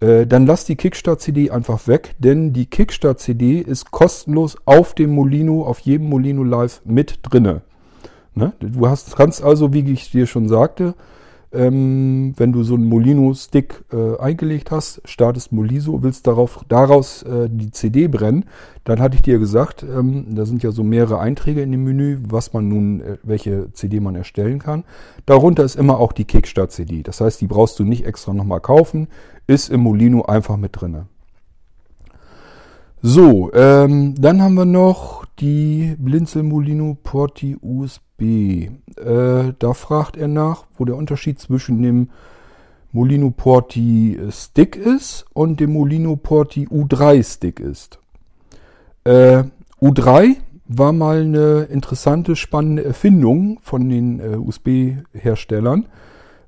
äh, 0.00 0.26
dann 0.26 0.46
lass 0.46 0.64
die 0.64 0.76
Kickstart-CD 0.76 1.50
einfach 1.50 1.88
weg, 1.88 2.14
denn 2.18 2.52
die 2.52 2.66
Kickstart-CD 2.66 3.58
ist 3.58 3.90
kostenlos 3.90 4.56
auf 4.64 4.94
dem 4.94 5.10
Molino, 5.10 5.64
auf 5.64 5.80
jedem 5.80 6.08
Molino 6.08 6.44
Live 6.44 6.82
mit 6.84 7.18
drinne. 7.22 7.62
Ne? 8.34 8.52
Du 8.60 8.88
hast, 8.88 9.16
kannst 9.16 9.42
also, 9.42 9.72
wie 9.72 9.90
ich 9.92 10.12
dir 10.12 10.28
schon 10.28 10.48
sagte, 10.48 10.94
ähm, 11.52 12.34
wenn 12.36 12.52
du 12.52 12.62
so 12.62 12.74
einen 12.74 12.88
Molino-Stick 12.88 13.84
äh, 13.92 14.18
eingelegt 14.18 14.70
hast, 14.70 15.00
startest 15.04 15.52
Moliso, 15.52 16.02
willst 16.02 16.26
darauf, 16.26 16.64
daraus 16.68 17.22
äh, 17.22 17.48
die 17.50 17.70
CD 17.70 18.06
brennen, 18.08 18.44
dann 18.84 19.00
hatte 19.00 19.16
ich 19.16 19.22
dir 19.22 19.38
gesagt, 19.38 19.82
ähm, 19.82 20.34
da 20.34 20.44
sind 20.44 20.62
ja 20.62 20.72
so 20.72 20.82
mehrere 20.82 21.20
Einträge 21.20 21.62
in 21.62 21.72
dem 21.72 21.84
Menü, 21.84 22.18
was 22.28 22.52
man 22.52 22.68
nun, 22.68 23.00
äh, 23.00 23.18
welche 23.22 23.72
CD 23.72 24.00
man 24.00 24.14
erstellen 24.14 24.58
kann. 24.58 24.84
Darunter 25.24 25.64
ist 25.64 25.76
immer 25.76 25.98
auch 25.98 26.12
die 26.12 26.24
Kickstart-CD. 26.24 27.02
Das 27.02 27.20
heißt, 27.20 27.40
die 27.40 27.46
brauchst 27.46 27.78
du 27.78 27.84
nicht 27.84 28.04
extra 28.04 28.34
nochmal 28.34 28.60
kaufen, 28.60 29.08
ist 29.46 29.70
im 29.70 29.80
Molino 29.80 30.22
einfach 30.22 30.56
mit 30.56 30.80
drinne. 30.80 31.06
So, 33.00 33.52
ähm, 33.54 34.16
dann 34.18 34.42
haben 34.42 34.54
wir 34.54 34.64
noch 34.64 35.24
die 35.38 35.94
Blinzel 35.98 36.42
Molino 36.42 36.98
Porti 37.02 37.56
USB. 37.60 38.07
Äh, 38.20 39.52
da 39.58 39.74
fragt 39.74 40.16
er 40.16 40.28
nach, 40.28 40.64
wo 40.76 40.84
der 40.84 40.96
Unterschied 40.96 41.38
zwischen 41.38 41.82
dem 41.82 42.10
Molino 42.92 43.30
Porti 43.30 44.18
Stick 44.30 44.76
ist 44.76 45.26
und 45.34 45.60
dem 45.60 45.72
Molino 45.72 46.16
Porti 46.16 46.66
U3 46.68 47.22
Stick 47.22 47.60
ist. 47.60 47.98
Äh, 49.04 49.44
U3 49.80 50.36
war 50.66 50.92
mal 50.92 51.22
eine 51.22 51.62
interessante, 51.70 52.36
spannende 52.36 52.84
Erfindung 52.84 53.58
von 53.62 53.88
den 53.88 54.20
äh, 54.20 54.36
USB-Herstellern. 54.36 55.86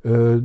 Äh, 0.03 0.43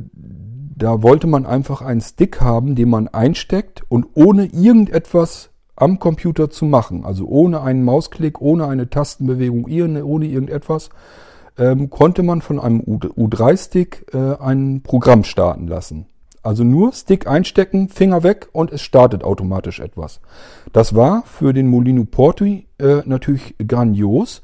da 0.78 1.02
wollte 1.02 1.26
man 1.26 1.46
einfach 1.46 1.82
einen 1.82 2.00
Stick 2.02 2.40
haben, 2.40 2.74
den 2.74 2.90
man 2.90 3.08
einsteckt 3.08 3.82
und 3.88 4.06
ohne 4.14 4.46
irgendetwas 4.46 5.50
am 5.76 5.98
Computer 5.98 6.50
zu 6.50 6.64
machen. 6.64 7.04
Also 7.04 7.26
ohne 7.26 7.60
einen 7.62 7.84
Mausklick, 7.84 8.40
ohne 8.40 8.66
eine 8.66 8.90
Tastenbewegung, 8.90 9.64
ohne 9.64 10.26
irgendetwas, 10.26 10.90
ähm, 11.58 11.90
konnte 11.90 12.22
man 12.22 12.42
von 12.42 12.58
einem 12.58 12.80
U3-Stick 12.80 14.06
äh, 14.12 14.36
ein 14.42 14.82
Programm 14.82 15.24
starten 15.24 15.68
lassen. 15.68 16.06
Also 16.42 16.62
nur 16.64 16.92
Stick 16.92 17.26
einstecken, 17.26 17.88
Finger 17.88 18.22
weg 18.22 18.48
und 18.52 18.72
es 18.72 18.80
startet 18.80 19.24
automatisch 19.24 19.80
etwas. 19.80 20.20
Das 20.72 20.94
war 20.94 21.24
für 21.26 21.52
den 21.52 21.66
Molino 21.66 22.04
Porti 22.04 22.68
äh, 22.78 23.02
natürlich 23.04 23.56
grandios. 23.66 24.42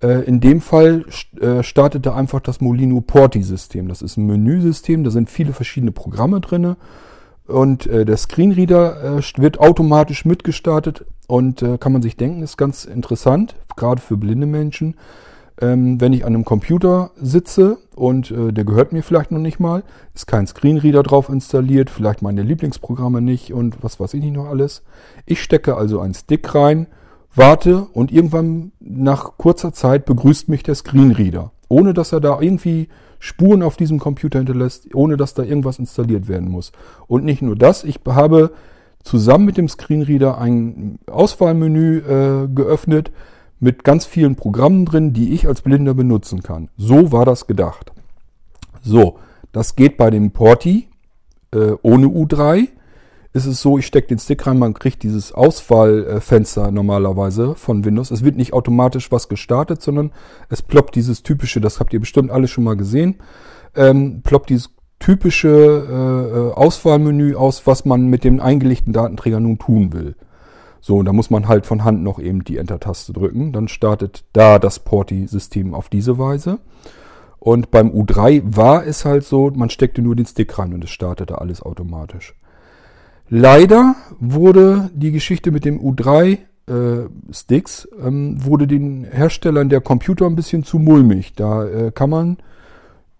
Äh, 0.00 0.24
in 0.24 0.40
dem 0.40 0.60
Fall 0.60 1.04
äh, 1.40 1.64
startete 1.64 2.14
einfach 2.14 2.40
das 2.40 2.60
Molino 2.60 3.00
Porti-System. 3.00 3.88
Das 3.88 4.02
ist 4.02 4.16
ein 4.18 4.26
Menüsystem, 4.26 5.02
da 5.02 5.10
sind 5.10 5.30
viele 5.30 5.52
verschiedene 5.52 5.90
Programme 5.90 6.40
drinne 6.40 6.76
und 7.46 7.86
äh, 7.86 8.04
der 8.04 8.16
Screenreader 8.16 9.18
äh, 9.18 9.22
wird 9.36 9.60
automatisch 9.60 10.24
mitgestartet 10.24 11.04
und 11.26 11.62
äh, 11.62 11.78
kann 11.78 11.92
man 11.92 12.02
sich 12.02 12.16
denken, 12.16 12.42
ist 12.42 12.56
ganz 12.56 12.84
interessant, 12.84 13.56
gerade 13.76 14.00
für 14.00 14.16
blinde 14.16 14.46
Menschen. 14.46 14.96
Ähm, 15.60 16.00
wenn 16.00 16.12
ich 16.12 16.24
an 16.24 16.34
einem 16.34 16.44
Computer 16.44 17.10
sitze 17.16 17.78
und 17.94 18.30
äh, 18.30 18.52
der 18.52 18.64
gehört 18.64 18.92
mir 18.92 19.02
vielleicht 19.02 19.30
noch 19.32 19.38
nicht 19.38 19.60
mal, 19.60 19.82
ist 20.14 20.26
kein 20.26 20.46
Screenreader 20.46 21.02
drauf 21.02 21.28
installiert, 21.28 21.90
vielleicht 21.90 22.22
meine 22.22 22.42
Lieblingsprogramme 22.42 23.20
nicht 23.20 23.52
und 23.52 23.82
was 23.82 24.00
weiß 24.00 24.14
ich 24.14 24.22
nicht 24.22 24.34
noch 24.34 24.46
alles. 24.46 24.82
Ich 25.26 25.42
stecke 25.42 25.76
also 25.76 26.00
einen 26.00 26.14
Stick 26.14 26.54
rein, 26.54 26.86
warte 27.34 27.86
und 27.92 28.12
irgendwann 28.12 28.72
nach 28.80 29.36
kurzer 29.36 29.72
Zeit 29.72 30.06
begrüßt 30.06 30.48
mich 30.48 30.62
der 30.62 30.74
Screenreader, 30.74 31.52
ohne 31.68 31.92
dass 31.92 32.12
er 32.12 32.20
da 32.20 32.40
irgendwie 32.40 32.88
Spuren 33.24 33.62
auf 33.62 33.76
diesem 33.76 34.00
Computer 34.00 34.40
hinterlässt, 34.40 34.92
ohne 34.96 35.16
dass 35.16 35.32
da 35.32 35.44
irgendwas 35.44 35.78
installiert 35.78 36.26
werden 36.26 36.50
muss. 36.50 36.72
Und 37.06 37.24
nicht 37.24 37.40
nur 37.40 37.54
das, 37.54 37.84
ich 37.84 38.00
habe 38.04 38.50
zusammen 39.04 39.44
mit 39.44 39.56
dem 39.56 39.68
Screenreader 39.68 40.38
ein 40.38 40.98
Auswahlmenü 41.06 41.98
äh, 41.98 42.48
geöffnet 42.52 43.12
mit 43.60 43.84
ganz 43.84 44.06
vielen 44.06 44.34
Programmen 44.34 44.86
drin, 44.86 45.12
die 45.12 45.34
ich 45.34 45.46
als 45.46 45.62
Blinder 45.62 45.94
benutzen 45.94 46.42
kann. 46.42 46.68
So 46.76 47.12
war 47.12 47.24
das 47.24 47.46
gedacht. 47.46 47.92
So, 48.82 49.20
das 49.52 49.76
geht 49.76 49.96
bei 49.96 50.10
dem 50.10 50.32
Porti 50.32 50.88
äh, 51.54 51.74
ohne 51.82 52.06
U3 52.06 52.70
ist 53.32 53.46
es 53.46 53.62
so, 53.62 53.78
ich 53.78 53.86
stecke 53.86 54.08
den 54.08 54.18
Stick 54.18 54.46
rein, 54.46 54.58
man 54.58 54.74
kriegt 54.74 55.02
dieses 55.02 55.32
Auswahlfenster 55.32 56.70
normalerweise 56.70 57.54
von 57.54 57.84
Windows. 57.84 58.10
Es 58.10 58.24
wird 58.24 58.36
nicht 58.36 58.52
automatisch 58.52 59.10
was 59.10 59.28
gestartet, 59.28 59.80
sondern 59.80 60.12
es 60.50 60.60
ploppt 60.60 60.94
dieses 60.94 61.22
typische, 61.22 61.60
das 61.60 61.80
habt 61.80 61.94
ihr 61.94 62.00
bestimmt 62.00 62.30
alle 62.30 62.46
schon 62.48 62.64
mal 62.64 62.76
gesehen, 62.76 63.16
ähm, 63.74 64.20
ploppt 64.22 64.50
dieses 64.50 64.70
typische 64.98 65.48
äh, 65.48 66.38
äh, 66.38 66.52
Auswahlmenü 66.52 67.34
aus, 67.34 67.66
was 67.66 67.84
man 67.84 68.06
mit 68.06 68.22
dem 68.22 68.38
eingelegten 68.38 68.92
Datenträger 68.92 69.40
nun 69.40 69.58
tun 69.58 69.92
will. 69.92 70.14
So, 70.80 71.02
da 71.02 71.12
muss 71.12 71.30
man 71.30 71.48
halt 71.48 71.64
von 71.64 71.84
Hand 71.84 72.02
noch 72.02 72.18
eben 72.18 72.44
die 72.44 72.58
Enter-Taste 72.58 73.12
drücken. 73.12 73.52
Dann 73.52 73.68
startet 73.68 74.24
da 74.32 74.58
das 74.58 74.80
Porti-System 74.80 75.74
auf 75.74 75.88
diese 75.88 76.18
Weise. 76.18 76.58
Und 77.38 77.70
beim 77.70 77.90
U3 77.90 78.42
war 78.44 78.84
es 78.86 79.04
halt 79.04 79.24
so, 79.24 79.50
man 79.54 79.70
steckte 79.70 80.02
nur 80.02 80.16
den 80.16 80.26
Stick 80.26 80.58
rein 80.58 80.74
und 80.74 80.84
es 80.84 80.90
startete 80.90 81.40
alles 81.40 81.62
automatisch. 81.62 82.34
Leider 83.28 83.96
wurde 84.20 84.90
die 84.94 85.12
Geschichte 85.12 85.50
mit 85.50 85.64
dem 85.64 85.80
U3 85.80 86.38
äh, 86.66 87.08
Sticks 87.32 87.88
ähm, 88.04 88.44
wurde 88.44 88.66
den 88.66 89.04
Herstellern 89.04 89.68
der 89.68 89.80
Computer 89.80 90.26
ein 90.26 90.36
bisschen 90.36 90.64
zu 90.64 90.78
mulmig. 90.78 91.34
Da 91.34 91.66
äh, 91.66 91.90
kann 91.90 92.10
man 92.10 92.36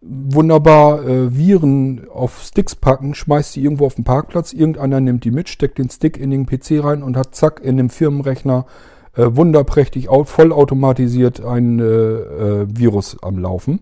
wunderbar 0.00 1.06
äh, 1.06 1.36
Viren 1.36 2.08
auf 2.08 2.42
Sticks 2.42 2.74
packen, 2.74 3.14
schmeißt 3.14 3.56
die 3.56 3.62
irgendwo 3.62 3.86
auf 3.86 3.94
den 3.94 4.04
Parkplatz, 4.04 4.52
irgendeiner 4.52 5.00
nimmt 5.00 5.24
die 5.24 5.30
mit, 5.30 5.48
steckt 5.48 5.78
den 5.78 5.90
Stick 5.90 6.18
in 6.18 6.30
den 6.30 6.46
PC 6.46 6.82
rein 6.82 7.02
und 7.02 7.16
hat 7.16 7.34
zack 7.34 7.60
in 7.62 7.76
dem 7.76 7.88
Firmenrechner 7.88 8.66
äh, 9.14 9.26
wunderprächtig 9.28 10.08
vollautomatisiert 10.24 11.44
ein 11.44 11.78
äh, 11.78 11.84
äh, 11.84 12.66
Virus 12.68 13.16
am 13.22 13.38
Laufen. 13.38 13.80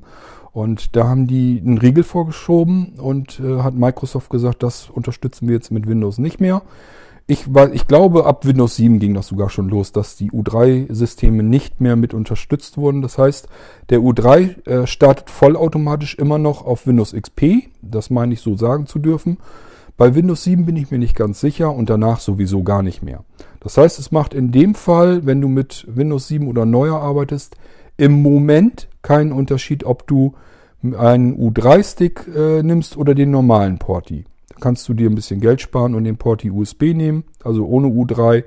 Und 0.52 0.96
da 0.96 1.06
haben 1.06 1.26
die 1.26 1.62
einen 1.64 1.78
Riegel 1.78 2.02
vorgeschoben 2.02 2.94
und 2.98 3.40
äh, 3.40 3.58
hat 3.58 3.74
Microsoft 3.74 4.30
gesagt, 4.30 4.62
das 4.62 4.90
unterstützen 4.90 5.46
wir 5.48 5.54
jetzt 5.54 5.70
mit 5.70 5.86
Windows 5.86 6.18
nicht 6.18 6.40
mehr. 6.40 6.62
Ich, 7.26 7.46
ich 7.72 7.86
glaube, 7.86 8.26
ab 8.26 8.44
Windows 8.44 8.74
7 8.74 8.98
ging 8.98 9.14
das 9.14 9.28
sogar 9.28 9.50
schon 9.50 9.68
los, 9.68 9.92
dass 9.92 10.16
die 10.16 10.32
U3-Systeme 10.32 11.44
nicht 11.44 11.80
mehr 11.80 11.94
mit 11.94 12.12
unterstützt 12.12 12.76
wurden. 12.76 13.02
Das 13.02 13.18
heißt, 13.18 13.48
der 13.88 14.00
U3 14.00 14.66
äh, 14.66 14.86
startet 14.88 15.30
vollautomatisch 15.30 16.16
immer 16.16 16.38
noch 16.38 16.66
auf 16.66 16.88
Windows 16.88 17.12
XP. 17.12 17.68
Das 17.82 18.10
meine 18.10 18.34
ich 18.34 18.40
so 18.40 18.56
sagen 18.56 18.86
zu 18.86 18.98
dürfen. 18.98 19.38
Bei 19.96 20.16
Windows 20.16 20.42
7 20.42 20.66
bin 20.66 20.76
ich 20.76 20.90
mir 20.90 20.98
nicht 20.98 21.14
ganz 21.14 21.40
sicher 21.40 21.72
und 21.72 21.88
danach 21.88 22.18
sowieso 22.18 22.64
gar 22.64 22.82
nicht 22.82 23.02
mehr. 23.02 23.22
Das 23.60 23.76
heißt, 23.76 24.00
es 24.00 24.10
macht 24.10 24.34
in 24.34 24.50
dem 24.50 24.74
Fall, 24.74 25.24
wenn 25.24 25.40
du 25.40 25.46
mit 25.46 25.86
Windows 25.88 26.26
7 26.26 26.48
oder 26.48 26.66
neuer 26.66 27.00
arbeitest, 27.00 27.54
im 28.00 28.22
Moment 28.22 28.88
keinen 29.02 29.30
Unterschied, 29.30 29.84
ob 29.84 30.06
du 30.06 30.32
einen 30.82 31.36
U3-Stick 31.36 32.26
äh, 32.34 32.62
nimmst 32.62 32.96
oder 32.96 33.14
den 33.14 33.30
normalen 33.30 33.78
Porti. 33.78 34.24
Da 34.48 34.56
kannst 34.58 34.88
du 34.88 34.94
dir 34.94 35.10
ein 35.10 35.14
bisschen 35.14 35.40
Geld 35.40 35.60
sparen 35.60 35.94
und 35.94 36.04
den 36.04 36.16
Porti 36.16 36.50
USB 36.50 36.94
nehmen, 36.94 37.24
also 37.44 37.66
ohne 37.66 37.88
U3, 37.88 38.44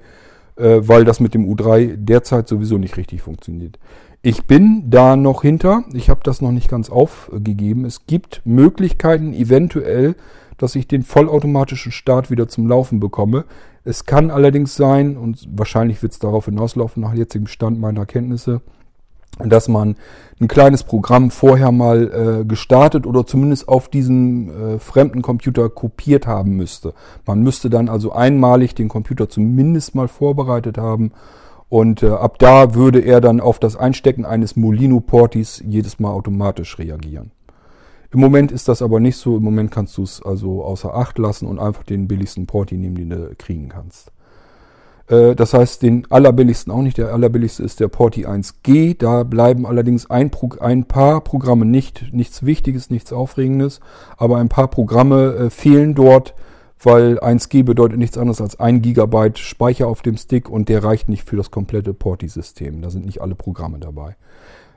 äh, 0.55 0.81
weil 0.81 1.05
das 1.05 1.19
mit 1.19 1.35
dem 1.35 1.45
U3 1.45 1.95
derzeit 1.97 2.47
sowieso 2.47 2.79
nicht 2.79 2.97
richtig 2.97 3.21
funktioniert. 3.21 3.77
Ich 4.23 4.45
bin 4.45 4.89
da 4.89 5.15
noch 5.15 5.43
hinter. 5.43 5.83
Ich 5.93 6.09
habe 6.09 6.21
das 6.23 6.41
noch 6.41 6.51
nicht 6.51 6.69
ganz 6.69 6.89
aufgegeben. 6.89 7.85
Es 7.85 8.07
gibt 8.07 8.41
Möglichkeiten, 8.45 9.33
eventuell, 9.33 10.15
dass 10.57 10.75
ich 10.75 10.87
den 10.87 11.03
vollautomatischen 11.03 11.91
Start 11.91 12.31
wieder 12.31 12.47
zum 12.47 12.67
Laufen 12.67 12.99
bekomme. 12.99 13.45
Es 13.83 14.05
kann 14.05 14.31
allerdings 14.31 14.75
sein, 14.75 15.15
und 15.17 15.47
wahrscheinlich 15.51 16.01
wird 16.01 16.13
es 16.13 16.19
darauf 16.19 16.45
hinauslaufen, 16.45 17.03
nach 17.03 17.13
jetzigem 17.13 17.47
Stand 17.47 17.79
meiner 17.79 18.07
Kenntnisse, 18.07 18.61
dass 19.39 19.67
man 19.67 19.95
ein 20.39 20.47
kleines 20.47 20.83
Programm 20.83 21.31
vorher 21.31 21.71
mal 21.71 22.41
äh, 22.41 22.45
gestartet 22.45 23.05
oder 23.05 23.25
zumindest 23.25 23.67
auf 23.67 23.87
diesem 23.87 24.49
äh, 24.49 24.79
fremden 24.79 25.21
Computer 25.21 25.69
kopiert 25.69 26.27
haben 26.27 26.55
müsste. 26.57 26.93
Man 27.25 27.41
müsste 27.41 27.69
dann 27.69 27.89
also 27.89 28.11
einmalig 28.11 28.75
den 28.75 28.89
Computer 28.89 29.29
zumindest 29.29 29.95
mal 29.95 30.07
vorbereitet 30.07 30.77
haben 30.77 31.11
und 31.69 32.03
äh, 32.03 32.09
ab 32.09 32.37
da 32.39 32.75
würde 32.75 32.99
er 32.99 33.21
dann 33.21 33.39
auf 33.39 33.57
das 33.57 33.75
Einstecken 33.75 34.25
eines 34.25 34.55
Molino 34.55 34.99
Portis 34.99 35.63
jedes 35.65 35.99
Mal 35.99 36.11
automatisch 36.11 36.77
reagieren. 36.77 37.31
Im 38.11 38.19
Moment 38.19 38.51
ist 38.51 38.67
das 38.67 38.83
aber 38.83 38.99
nicht 38.99 39.17
so. 39.17 39.37
Im 39.37 39.43
Moment 39.43 39.71
kannst 39.71 39.97
du 39.97 40.03
es 40.03 40.21
also 40.21 40.63
außer 40.63 40.93
Acht 40.93 41.17
lassen 41.17 41.47
und 41.47 41.57
einfach 41.57 41.81
den 41.81 42.07
billigsten 42.07 42.45
Porti 42.45 42.77
nehmen, 42.77 42.95
den 42.95 43.09
du 43.09 43.33
kriegen 43.39 43.69
kannst. 43.69 44.11
Äh, 45.07 45.35
das 45.35 45.53
heißt, 45.53 45.81
den 45.81 46.07
allerbilligsten 46.09 46.71
auch 46.71 46.81
nicht. 46.81 46.97
Der 46.97 47.13
allerbilligste 47.13 47.63
ist 47.63 47.79
der 47.79 47.87
Porti 47.87 48.25
1G. 48.25 48.97
Da 48.97 49.23
bleiben 49.23 49.65
allerdings 49.65 50.09
ein, 50.09 50.31
ein, 50.59 50.85
paar 50.85 51.21
Programme 51.21 51.65
nicht, 51.65 52.13
nichts 52.13 52.45
Wichtiges, 52.45 52.89
nichts 52.89 53.13
Aufregendes, 53.13 53.79
aber 54.17 54.37
ein 54.37 54.49
paar 54.49 54.67
Programme 54.67 55.35
äh, 55.35 55.49
fehlen 55.49 55.95
dort, 55.95 56.33
weil 56.81 57.19
1G 57.19 57.63
bedeutet 57.63 57.97
nichts 57.97 58.17
anderes 58.17 58.41
als 58.41 58.59
ein 58.59 58.81
Gigabyte 58.81 59.39
Speicher 59.39 59.87
auf 59.87 60.01
dem 60.01 60.17
Stick 60.17 60.49
und 60.49 60.69
der 60.69 60.83
reicht 60.83 61.09
nicht 61.09 61.27
für 61.27 61.37
das 61.37 61.51
komplette 61.51 61.93
Porti-System. 61.93 62.81
Da 62.81 62.89
sind 62.89 63.05
nicht 63.05 63.21
alle 63.21 63.35
Programme 63.35 63.79
dabei. 63.79 64.15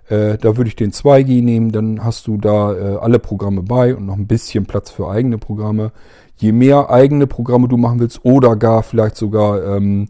Äh, 0.09 0.39
da 0.39 0.57
würde 0.57 0.69
ich 0.69 0.77
den 0.77 0.93
2G 0.93 1.43
nehmen, 1.43 1.73
dann 1.73 2.05
hast 2.05 2.27
du 2.27 2.37
da 2.37 2.73
äh, 2.73 2.97
alle 2.97 3.19
Programme 3.19 3.63
bei 3.63 3.95
und 3.95 4.07
noch 4.07 4.17
ein 4.17 4.27
bisschen 4.27 4.67
Platz 4.67 4.91
für 4.91 5.09
eigene 5.09 5.39
Programme 5.39 5.93
je 6.37 6.53
mehr 6.53 6.91
eigene 6.91 7.27
Programme 7.27 7.69
du 7.69 7.77
machen 7.77 8.01
willst 8.01 8.25
oder 8.25 8.57
gar 8.57 8.83
vielleicht 8.83 9.17
sogar 9.17 9.77
ähm, 9.77 10.09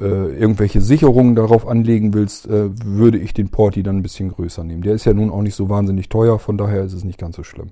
äh, 0.00 0.04
irgendwelche 0.04 0.80
Sicherungen 0.80 1.34
darauf 1.34 1.66
anlegen 1.66 2.14
willst, 2.14 2.46
äh, 2.46 2.70
würde 2.84 3.18
ich 3.18 3.32
den 3.32 3.48
Porti 3.48 3.82
dann 3.82 3.98
ein 3.98 4.02
bisschen 4.02 4.30
größer 4.30 4.64
nehmen. 4.64 4.82
Der 4.82 4.94
ist 4.94 5.06
ja 5.06 5.14
nun 5.14 5.30
auch 5.30 5.42
nicht 5.42 5.54
so 5.54 5.68
wahnsinnig 5.68 6.08
teuer, 6.08 6.38
von 6.38 6.58
daher 6.58 6.84
ist 6.84 6.92
es 6.92 7.04
nicht 7.04 7.18
ganz 7.18 7.36
so 7.36 7.44
schlimm. 7.44 7.70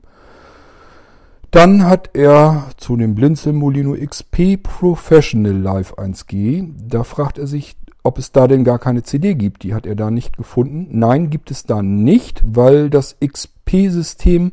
Dann 1.51 1.85
hat 1.85 2.11
er 2.15 2.65
zu 2.79 2.97
dem 2.97 3.15
Blinzeln 3.15 3.57
Molino 3.57 3.95
XP 3.95 4.63
Professional 4.63 5.53
Live 5.53 5.95
1G, 5.95 6.71
da 6.89 7.05
fragt 7.05 7.39
er 7.39 7.47
sich, 7.47 7.77
ob 8.03 8.19
es 8.19 8.33
da 8.33 8.49
denn 8.49 8.65
gar 8.65 8.79
keine 8.79 9.03
CD 9.03 9.35
gibt. 9.35 9.63
Die 9.63 9.75
hat 9.75 9.87
er 9.87 9.95
da 9.95 10.11
nicht 10.11 10.37
gefunden. 10.37 10.89
Nein, 10.91 11.31
gibt 11.31 11.51
es 11.51 11.65
da 11.65 11.83
nicht, 11.83 12.43
weil 12.45 12.91
das 12.91 13.17
XP-System 13.21 14.53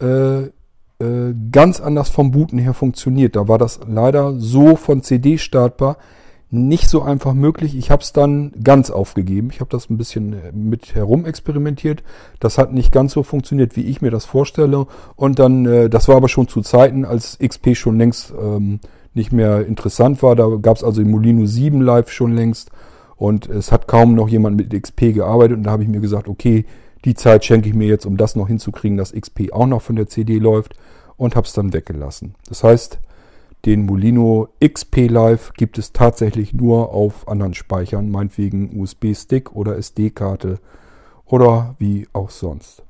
äh, 0.00 0.42
äh, 0.44 1.34
ganz 1.52 1.80
anders 1.80 2.08
vom 2.08 2.30
Booten 2.30 2.58
her 2.58 2.74
funktioniert. 2.74 3.36
Da 3.36 3.48
war 3.48 3.58
das 3.58 3.80
leider 3.86 4.38
so 4.38 4.76
von 4.76 5.02
CD 5.02 5.38
startbar 5.38 5.98
nicht 6.50 6.88
so 6.88 7.02
einfach 7.02 7.34
möglich. 7.34 7.76
Ich 7.76 7.90
habe 7.90 8.02
es 8.02 8.12
dann 8.12 8.52
ganz 8.62 8.90
aufgegeben. 8.90 9.50
Ich 9.52 9.60
habe 9.60 9.70
das 9.70 9.90
ein 9.90 9.98
bisschen 9.98 10.32
äh, 10.32 10.52
mit 10.52 10.94
herum 10.94 11.26
experimentiert. 11.26 12.02
Das 12.40 12.56
hat 12.56 12.72
nicht 12.72 12.90
ganz 12.90 13.12
so 13.12 13.22
funktioniert, 13.22 13.76
wie 13.76 13.82
ich 13.82 14.00
mir 14.00 14.10
das 14.10 14.24
vorstelle. 14.24 14.86
Und 15.14 15.38
dann, 15.38 15.66
äh, 15.66 15.90
das 15.90 16.08
war 16.08 16.16
aber 16.16 16.28
schon 16.28 16.48
zu 16.48 16.62
Zeiten, 16.62 17.04
als 17.04 17.38
XP 17.38 17.76
schon 17.76 17.98
längst 17.98 18.32
ähm, 18.40 18.80
nicht 19.18 19.32
mehr 19.32 19.66
interessant 19.66 20.22
war. 20.22 20.34
Da 20.34 20.48
gab 20.62 20.78
es 20.78 20.84
also 20.84 21.02
im 21.02 21.10
Molino 21.10 21.44
7 21.44 21.82
Live 21.82 22.10
schon 22.10 22.34
längst. 22.34 22.70
Und 23.16 23.48
es 23.48 23.72
hat 23.72 23.86
kaum 23.88 24.14
noch 24.14 24.28
jemand 24.28 24.56
mit 24.56 24.70
XP 24.70 25.12
gearbeitet. 25.12 25.58
Und 25.58 25.64
da 25.64 25.72
habe 25.72 25.82
ich 25.82 25.88
mir 25.88 26.00
gesagt, 26.00 26.28
okay, 26.28 26.64
die 27.04 27.14
Zeit 27.14 27.44
schenke 27.44 27.68
ich 27.68 27.74
mir 27.74 27.88
jetzt, 27.88 28.06
um 28.06 28.16
das 28.16 28.36
noch 28.36 28.48
hinzukriegen, 28.48 28.96
dass 28.96 29.12
XP 29.12 29.52
auch 29.52 29.66
noch 29.66 29.82
von 29.82 29.96
der 29.96 30.08
CD 30.08 30.38
läuft 30.38 30.74
und 31.16 31.36
habe 31.36 31.46
es 31.46 31.52
dann 31.52 31.72
weggelassen. 31.72 32.34
Das 32.48 32.64
heißt, 32.64 32.98
den 33.66 33.86
Molino 33.86 34.48
XP 34.64 35.08
Live 35.10 35.52
gibt 35.54 35.78
es 35.78 35.92
tatsächlich 35.92 36.54
nur 36.54 36.92
auf 36.92 37.28
anderen 37.28 37.54
Speichern, 37.54 38.10
meinetwegen 38.10 38.80
USB-Stick 38.80 39.54
oder 39.54 39.76
SD-Karte 39.76 40.60
oder 41.26 41.74
wie 41.78 42.06
auch 42.12 42.30
sonst. 42.30 42.82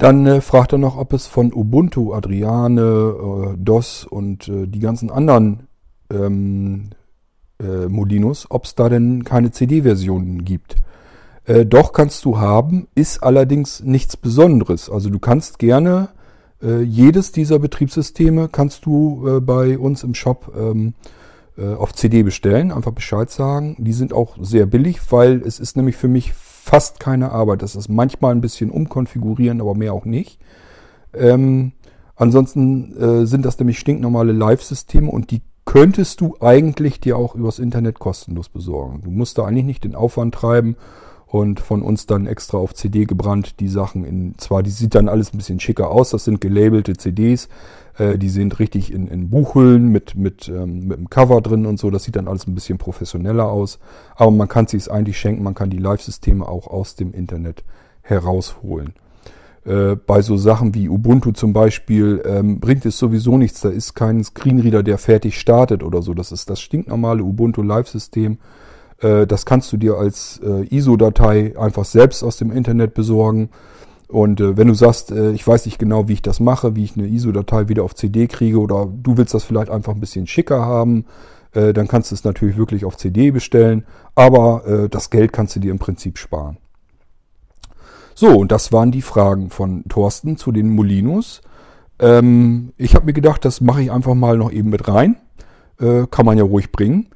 Dann 0.00 0.24
äh, 0.24 0.40
fragt 0.40 0.72
er 0.72 0.78
noch, 0.78 0.96
ob 0.96 1.12
es 1.12 1.26
von 1.26 1.52
Ubuntu, 1.52 2.14
Adriane, 2.14 2.80
äh, 2.80 3.56
DOS 3.58 4.04
und 4.04 4.48
äh, 4.48 4.66
die 4.66 4.80
ganzen 4.80 5.10
anderen 5.10 5.68
ähm, 6.10 6.90
äh, 7.60 7.86
Molinos, 7.86 8.46
ob 8.48 8.64
es 8.64 8.74
da 8.74 8.88
denn 8.88 9.24
keine 9.24 9.50
CD-Versionen 9.50 10.46
gibt. 10.46 10.76
Äh, 11.44 11.66
doch 11.66 11.92
kannst 11.92 12.24
du 12.24 12.38
haben, 12.38 12.88
ist 12.94 13.22
allerdings 13.22 13.82
nichts 13.82 14.16
Besonderes. 14.16 14.88
Also 14.88 15.10
du 15.10 15.18
kannst 15.18 15.58
gerne 15.58 16.08
äh, 16.62 16.80
jedes 16.80 17.30
dieser 17.30 17.58
Betriebssysteme 17.58 18.48
kannst 18.48 18.86
du 18.86 19.42
bei 19.42 19.78
uns 19.78 20.02
im 20.02 20.14
Shop 20.14 20.52
ähm, 20.58 20.94
äh, 21.58 21.74
auf 21.74 21.92
CD 21.92 22.22
bestellen. 22.22 22.72
Einfach 22.72 22.92
Bescheid 22.92 23.30
sagen. 23.30 23.76
Die 23.78 23.92
sind 23.92 24.14
auch 24.14 24.38
sehr 24.40 24.64
billig, 24.64 25.00
weil 25.10 25.42
es 25.42 25.60
ist 25.60 25.76
nämlich 25.76 25.96
für 25.96 26.08
mich 26.08 26.32
fast 26.70 27.00
keine 27.00 27.32
Arbeit. 27.32 27.62
Das 27.62 27.74
ist 27.74 27.88
manchmal 27.88 28.32
ein 28.32 28.40
bisschen 28.40 28.70
umkonfigurieren, 28.70 29.60
aber 29.60 29.74
mehr 29.74 29.92
auch 29.92 30.04
nicht. 30.04 30.38
Ähm, 31.12 31.72
ansonsten 32.14 32.96
äh, 32.96 33.26
sind 33.26 33.44
das 33.44 33.58
nämlich 33.58 33.80
stinknormale 33.80 34.30
Live-Systeme 34.30 35.10
und 35.10 35.32
die 35.32 35.42
könntest 35.64 36.20
du 36.20 36.36
eigentlich 36.40 37.00
dir 37.00 37.16
auch 37.16 37.34
übers 37.34 37.58
Internet 37.58 37.98
kostenlos 37.98 38.48
besorgen. 38.48 39.00
Du 39.02 39.10
musst 39.10 39.36
da 39.36 39.46
eigentlich 39.46 39.64
nicht 39.64 39.82
den 39.82 39.96
Aufwand 39.96 40.32
treiben 40.32 40.76
und 41.30 41.60
von 41.60 41.82
uns 41.82 42.06
dann 42.06 42.26
extra 42.26 42.58
auf 42.58 42.74
CD 42.74 43.04
gebrannt 43.04 43.60
die 43.60 43.68
Sachen 43.68 44.04
in, 44.04 44.34
zwar 44.38 44.64
die 44.64 44.70
sieht 44.70 44.96
dann 44.96 45.08
alles 45.08 45.32
ein 45.32 45.38
bisschen 45.38 45.60
schicker 45.60 45.88
aus, 45.90 46.10
das 46.10 46.24
sind 46.24 46.40
gelabelte 46.40 46.96
CDs, 46.96 47.48
äh, 47.98 48.18
die 48.18 48.28
sind 48.28 48.58
richtig 48.58 48.92
in, 48.92 49.06
in 49.06 49.30
Buchhüllen 49.30 49.88
mit, 49.88 50.16
mit, 50.16 50.48
ähm, 50.48 50.88
mit 50.88 50.98
einem 50.98 51.08
Cover 51.08 51.40
drin 51.40 51.66
und 51.66 51.78
so, 51.78 51.90
das 51.90 52.02
sieht 52.02 52.16
dann 52.16 52.26
alles 52.26 52.48
ein 52.48 52.54
bisschen 52.56 52.78
professioneller 52.78 53.48
aus, 53.48 53.78
aber 54.16 54.32
man 54.32 54.48
kann 54.48 54.66
sich 54.66 54.90
eigentlich 54.90 55.18
schenken, 55.18 55.44
man 55.44 55.54
kann 55.54 55.70
die 55.70 55.78
Live-Systeme 55.78 56.46
auch 56.46 56.66
aus 56.66 56.96
dem 56.96 57.12
Internet 57.12 57.62
herausholen. 58.02 58.94
Äh, 59.64 59.94
bei 59.94 60.22
so 60.22 60.36
Sachen 60.36 60.74
wie 60.74 60.88
Ubuntu 60.88 61.30
zum 61.30 61.52
Beispiel 61.52 62.22
ähm, 62.26 62.58
bringt 62.58 62.86
es 62.86 62.98
sowieso 62.98 63.36
nichts. 63.36 63.60
Da 63.60 63.68
ist 63.68 63.94
kein 63.94 64.24
Screenreader, 64.24 64.82
der 64.82 64.96
fertig 64.96 65.38
startet 65.38 65.82
oder 65.82 66.00
so. 66.00 66.14
Das 66.14 66.32
ist 66.32 66.48
das 66.48 66.62
stinknormale 66.62 67.22
Ubuntu 67.22 67.60
Live-System. 67.60 68.38
Äh, 69.00 69.26
das 69.26 69.46
kannst 69.46 69.72
du 69.72 69.76
dir 69.76 69.96
als 69.96 70.40
äh, 70.44 70.66
ISO-Datei 70.74 71.58
einfach 71.58 71.84
selbst 71.84 72.22
aus 72.22 72.36
dem 72.36 72.50
Internet 72.50 72.94
besorgen. 72.94 73.50
Und 74.08 74.40
äh, 74.40 74.56
wenn 74.56 74.68
du 74.68 74.74
sagst, 74.74 75.12
ich 75.12 75.46
weiß 75.46 75.66
nicht 75.66 75.78
genau, 75.78 76.08
wie 76.08 76.14
ich 76.14 76.22
das 76.22 76.40
mache, 76.40 76.76
wie 76.76 76.84
ich 76.84 76.96
eine 76.96 77.06
ISO-Datei 77.06 77.68
wieder 77.68 77.84
auf 77.84 77.94
CD 77.94 78.26
kriege 78.26 78.58
oder 78.58 78.86
du 78.92 79.16
willst 79.16 79.34
das 79.34 79.44
vielleicht 79.44 79.70
einfach 79.70 79.94
ein 79.94 80.00
bisschen 80.00 80.26
schicker 80.26 80.60
haben, 80.60 81.04
dann 81.52 81.88
kannst 81.88 82.12
du 82.12 82.14
es 82.14 82.22
natürlich 82.22 82.56
wirklich 82.56 82.84
auf 82.84 82.96
CD 82.96 83.32
bestellen. 83.32 83.84
Aber 84.14 84.88
das 84.88 85.10
Geld 85.10 85.32
kannst 85.32 85.56
du 85.56 85.60
dir 85.60 85.72
im 85.72 85.80
Prinzip 85.80 86.16
sparen. 86.16 86.58
So, 88.14 88.28
und 88.38 88.52
das 88.52 88.72
waren 88.72 88.92
die 88.92 89.02
Fragen 89.02 89.50
von 89.50 89.82
Thorsten 89.88 90.36
zu 90.36 90.52
den 90.52 90.70
Molinos. 90.70 91.40
Ähm, 91.98 92.72
ich 92.76 92.94
habe 92.94 93.06
mir 93.06 93.14
gedacht, 93.14 93.44
das 93.44 93.60
mache 93.60 93.82
ich 93.82 93.90
einfach 93.90 94.14
mal 94.14 94.36
noch 94.36 94.52
eben 94.52 94.70
mit 94.70 94.86
rein. 94.86 95.16
Kann 95.78 96.26
man 96.26 96.38
ja 96.38 96.44
ruhig 96.44 96.70
bringen. 96.72 97.08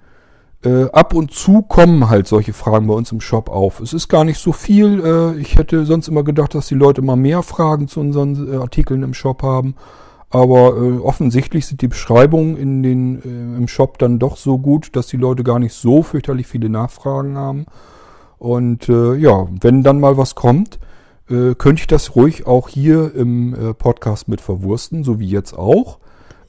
Äh, 0.64 0.90
ab 0.92 1.12
und 1.12 1.30
zu 1.32 1.60
kommen 1.60 2.08
halt 2.08 2.26
solche 2.26 2.54
Fragen 2.54 2.86
bei 2.86 2.94
uns 2.94 3.12
im 3.12 3.20
Shop 3.20 3.50
auf. 3.50 3.80
Es 3.80 3.92
ist 3.92 4.08
gar 4.08 4.24
nicht 4.24 4.38
so 4.38 4.52
viel. 4.52 5.04
Äh, 5.04 5.38
ich 5.38 5.56
hätte 5.56 5.84
sonst 5.84 6.08
immer 6.08 6.22
gedacht, 6.22 6.54
dass 6.54 6.68
die 6.68 6.74
Leute 6.74 7.02
mal 7.02 7.16
mehr 7.16 7.42
Fragen 7.42 7.86
zu 7.86 8.00
unseren 8.00 8.50
äh, 8.50 8.56
Artikeln 8.56 9.02
im 9.02 9.12
Shop 9.12 9.42
haben. 9.42 9.74
Aber 10.30 10.76
äh, 10.76 10.98
offensichtlich 10.98 11.66
sind 11.66 11.82
die 11.82 11.88
Beschreibungen 11.88 12.56
in 12.56 12.82
den, 12.82 13.22
äh, 13.22 13.58
im 13.58 13.68
Shop 13.68 13.98
dann 13.98 14.18
doch 14.18 14.38
so 14.38 14.56
gut, 14.58 14.96
dass 14.96 15.06
die 15.06 15.18
Leute 15.18 15.44
gar 15.44 15.58
nicht 15.58 15.74
so 15.74 16.02
fürchterlich 16.02 16.46
viele 16.46 16.70
Nachfragen 16.70 17.36
haben. 17.36 17.66
Und 18.38 18.88
äh, 18.88 19.16
ja, 19.16 19.46
wenn 19.60 19.82
dann 19.82 20.00
mal 20.00 20.16
was 20.16 20.34
kommt, 20.34 20.78
könnte 21.26 21.80
ich 21.80 21.86
das 21.86 22.16
ruhig 22.16 22.46
auch 22.46 22.68
hier 22.68 23.14
im 23.14 23.56
Podcast 23.78 24.28
mit 24.28 24.42
verwursten, 24.42 25.04
so 25.04 25.18
wie 25.20 25.26
jetzt 25.26 25.56
auch. 25.56 25.98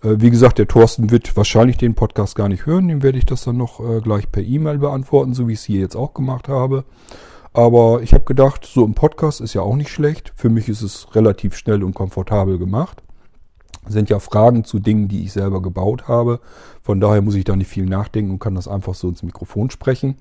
Äh, 0.06 0.22
wie 0.22 0.30
gesagt, 0.30 0.60
der 0.60 0.68
Thorsten 0.68 1.12
wird 1.12 1.36
wahrscheinlich 1.36 1.78
den 1.78 1.96
Podcast 1.96 2.36
gar 2.36 2.48
nicht 2.48 2.66
hören. 2.66 2.88
Dem 2.88 3.04
werde 3.04 3.18
ich 3.18 3.26
das 3.26 3.44
dann 3.44 3.58
noch 3.58 3.80
äh, 3.80 4.02
gleich 4.02 4.32
per 4.32 4.44
E-Mail 4.44 4.78
beantworten, 4.78 5.34
so 5.34 5.48
wie 5.48 5.54
ich 5.54 5.60
es 5.60 5.66
hier 5.66 5.80
jetzt 5.80 5.96
auch 5.96 6.14
gemacht 6.14 6.48
habe. 6.48 6.86
Aber 7.54 8.02
ich 8.02 8.14
habe 8.14 8.26
gedacht, 8.26 8.66
so 8.66 8.84
im 8.86 8.94
Podcast 8.94 9.42
ist 9.42 9.54
ja 9.54 9.62
auch 9.62 9.76
nicht 9.76 9.90
schlecht. 9.90 10.34
Für 10.36 10.50
mich 10.50 10.70
ist 10.70 10.82
es 10.82 11.16
relativ 11.16 11.56
schnell 11.56 11.84
und 11.84 11.94
komfortabel 11.94 12.58
gemacht. 12.60 13.02
Sind 13.88 14.10
ja 14.10 14.20
Fragen 14.20 14.66
zu 14.66 14.80
Dingen, 14.80 15.08
die 15.08 15.24
ich 15.24 15.32
selber 15.32 15.62
gebaut 15.62 16.08
habe. 16.08 16.40
Von 16.82 17.00
daher 17.00 17.22
muss 17.22 17.36
ich 17.36 17.44
da 17.44 17.56
nicht 17.56 17.70
viel 17.70 17.86
nachdenken 17.86 18.32
und 18.32 18.40
kann 18.40 18.56
das 18.56 18.68
einfach 18.68 18.96
so 18.96 19.08
ins 19.08 19.24
Mikrofon 19.24 19.70
sprechen. 19.70 20.18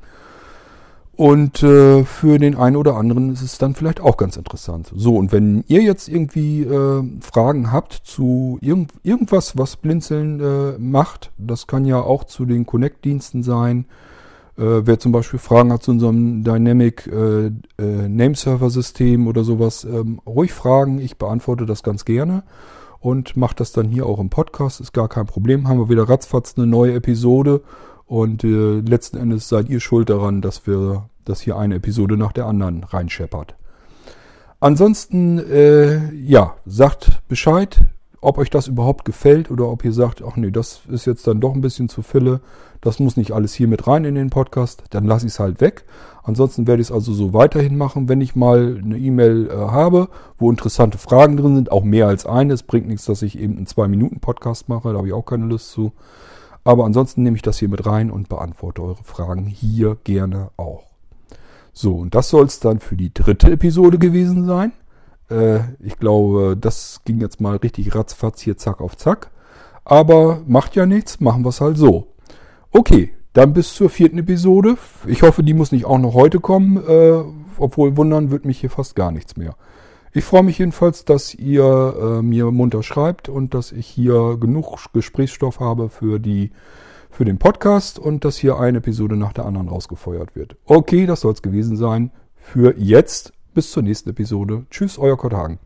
Und 1.17 1.63
äh, 1.63 2.05
für 2.05 2.39
den 2.39 2.57
einen 2.57 2.75
oder 2.75 2.97
anderen 2.97 3.33
ist 3.33 3.43
es 3.43 3.59
dann 3.59 3.75
vielleicht 3.75 4.01
auch 4.01 4.17
ganz 4.17 4.37
interessant. 4.37 4.91
So, 4.97 5.17
und 5.17 5.31
wenn 5.31 5.63
ihr 5.69 5.81
jetzt 5.81 6.09
irgendwie 6.09 6.63
äh, 6.63 7.05
Fragen 7.21 7.71
habt 7.71 7.93
zu 7.93 8.59
irgend, 8.61 8.91
irgendwas, 9.05 9.57
was 9.57 9.77
Blinzeln 9.77 10.41
äh, 10.41 10.79
macht, 10.79 11.31
das 11.39 11.69
kann 11.69 11.85
ja 11.85 12.01
auch 12.01 12.25
zu 12.25 12.47
den 12.47 12.67
Connect-Diensten 12.67 13.45
sein. 13.45 13.87
Äh, 14.57 14.87
wer 14.87 14.99
zum 14.99 15.13
Beispiel 15.13 15.39
Fragen 15.39 15.73
hat 15.73 15.85
zu 15.85 15.93
unserem 15.93 16.43
Dynamic 16.43 17.07
äh, 17.07 17.47
äh, 17.47 17.53
Nameserver-System 18.09 19.29
oder 19.29 19.45
sowas, 19.45 19.85
ähm, 19.85 20.21
ruhig 20.27 20.53
fragen. 20.53 20.99
Ich 20.99 21.17
beantworte 21.17 21.65
das 21.65 21.85
ganz 21.85 22.05
gerne 22.05 22.43
und 22.99 23.37
mache 23.37 23.55
das 23.55 23.71
dann 23.71 23.89
hier 23.89 24.07
auch 24.07 24.19
im 24.19 24.31
Podcast. 24.31 24.81
Ist 24.81 24.93
gar 24.93 25.09
kein 25.09 25.27
Problem. 25.27 25.69
Haben 25.69 25.79
wir 25.79 25.89
wieder 25.89 26.09
ratzfatz 26.09 26.55
eine 26.57 26.67
neue 26.67 26.95
Episode 26.95 27.61
und 28.07 28.45
äh, 28.45 28.81
letzten 28.81 29.17
Endes 29.17 29.49
seid 29.49 29.69
ihr 29.69 29.81
schuld 29.81 30.11
daran, 30.11 30.41
dass 30.41 30.67
wir, 30.67 31.09
dass 31.25 31.41
hier 31.41 31.57
eine 31.57 31.77
Episode 31.77 32.17
nach 32.17 32.33
der 32.33 32.47
anderen 32.47 32.85
reinscheppert. 32.85 33.55
Ansonsten, 34.61 35.39
äh, 35.39 36.13
ja, 36.15 36.55
sagt 36.65 37.23
Bescheid, 37.29 37.81
ob 38.25 38.39
euch 38.39 38.49
das 38.49 38.69
überhaupt 38.69 39.05
gefällt 39.05 39.51
oder 39.51 39.69
ob 39.69 39.85
ihr 39.85 39.93
sagt, 39.93 40.23
ach 40.27 40.37
nee, 40.37 40.51
das 40.51 40.81
ist 40.89 41.05
jetzt 41.05 41.27
dann 41.27 41.41
doch 41.41 41.55
ein 41.55 41.61
bisschen 41.61 41.91
zu 41.91 42.01
Fülle. 42.01 42.41
Das 42.81 42.99
muss 42.99 43.19
nicht 43.19 43.33
alles 43.33 43.53
hier 43.53 43.69
mit 43.69 43.87
rein 43.87 44.05
in 44.07 44.15
den 44.15 44.31
Podcast. 44.31 44.85
Dann 44.91 45.05
lasse 45.05 45.27
ich 45.27 45.33
es 45.33 45.41
halt 45.41 45.61
weg. 45.61 45.85
Ansonsten 46.23 46.67
werde 46.67 46.81
ich 46.81 46.89
es 46.89 46.93
also 46.93 47.13
so 47.13 47.35
weiterhin 47.35 47.77
machen, 47.77 48.09
wenn 48.09 48.23
ich 48.23 48.35
mal 48.35 48.81
eine 48.83 48.97
E-Mail 48.97 49.51
äh, 49.51 49.55
habe, 49.55 50.09
wo 50.39 50.51
interessante 50.51 50.97
Fragen 50.97 51.37
drin 51.37 51.55
sind, 51.55 51.71
auch 51.71 51.85
mehr 51.85 52.07
als 52.07 52.25
eine. 52.25 52.55
Es 52.55 52.63
bringt 52.63 52.89
nichts, 52.89 53.05
dass 53.05 53.21
ich 53.21 53.39
eben 53.39 53.59
einen 53.59 53.67
2-Minuten-Podcast 53.67 54.71
mache, 54.71 54.93
da 54.93 54.99
habe 54.99 55.09
ich 55.09 55.13
auch 55.13 55.27
keine 55.27 55.45
Lust 55.45 55.71
zu. 55.71 55.93
Aber 56.65 56.85
ansonsten 56.85 57.23
nehme 57.23 57.37
ich 57.37 57.43
das 57.43 57.59
hier 57.59 57.69
mit 57.69 57.87
rein 57.87 58.11
und 58.11 58.29
beantworte 58.29 58.83
eure 58.83 59.05
Fragen 59.05 59.47
hier 59.47 59.97
gerne 60.03 60.51
auch. 60.57 60.85
So, 61.73 61.97
und 61.97 62.15
das 62.15 62.31
soll 62.31 62.47
es 62.47 62.61
dann 62.61 62.79
für 62.79 62.97
die 62.97 63.13
dritte 63.13 63.51
Episode 63.51 63.99
gewesen 63.99 64.47
sein. 64.47 64.73
Äh, 65.29 65.61
ich 65.81 65.99
glaube, 65.99 66.57
das 66.59 67.03
ging 67.05 67.21
jetzt 67.21 67.41
mal 67.41 67.57
richtig 67.57 67.95
ratzfatz 67.95 68.41
hier 68.41 68.57
zack 68.57 68.81
auf 68.81 68.97
zack. 68.97 69.31
Aber 69.85 70.41
macht 70.47 70.77
ja 70.77 70.87
nichts, 70.87 71.21
machen 71.21 71.45
wir 71.45 71.51
es 71.51 71.61
halt 71.61 71.77
so. 71.77 72.09
Okay, 72.71 73.13
dann 73.35 73.53
bis 73.53 73.75
zur 73.75 73.91
vierten 73.91 74.19
Episode. 74.19 74.79
Ich 75.07 75.23
hoffe, 75.23 75.43
die 75.43 75.55
muss 75.55 75.73
nicht 75.73 75.85
auch 75.85 75.99
noch 75.99 76.15
heute 76.15 76.41
kommen. 76.41 76.77
Äh, 76.87 77.23
obwohl 77.59 77.97
wundern 77.97 78.31
wird 78.31 78.45
mich 78.45 78.61
hier 78.61 78.71
fast 78.71 78.97
gar 78.97 79.11
nichts 79.11 79.37
mehr. 79.37 79.55
Ich 80.17 80.23
freue 80.23 80.45
mich 80.45 80.59
jedenfalls, 80.59 81.05
dass 81.05 81.35
ihr 81.35 81.65
äh, 81.65 82.23
mir 82.23 82.53
munter 82.53 82.85
schreibt 82.85 83.29
und 83.29 83.53
dass 83.53 83.73
ich 83.73 83.89
hier 83.89 84.37
genug 84.41 84.93
Gesprächsstoff 84.93 85.59
habe 85.59 85.89
für 85.89 86.21
die 86.21 86.53
für 87.11 87.25
den 87.25 87.39
Podcast 87.39 87.99
und 87.99 88.25
dass 88.25 88.37
hier 88.37 88.61
eine 88.61 88.79
Episode 88.79 89.17
nach 89.17 89.33
der 89.33 89.45
anderen 89.45 89.69
rausgefeuert 89.69 90.37
wird. 90.37 90.57
Okay, 90.67 91.07
das 91.07 91.23
soll 91.23 91.33
es 91.33 91.43
gewesen 91.43 91.77
sein 91.77 92.13
für 92.37 92.79
jetzt. 92.79 93.33
Bis 93.55 93.73
zur 93.73 93.83
nächsten 93.83 94.11
Episode. 94.11 94.67
Tschüss, 94.71 94.99
euer 94.99 95.17
Kurt 95.17 95.33
Hagen. 95.33 95.59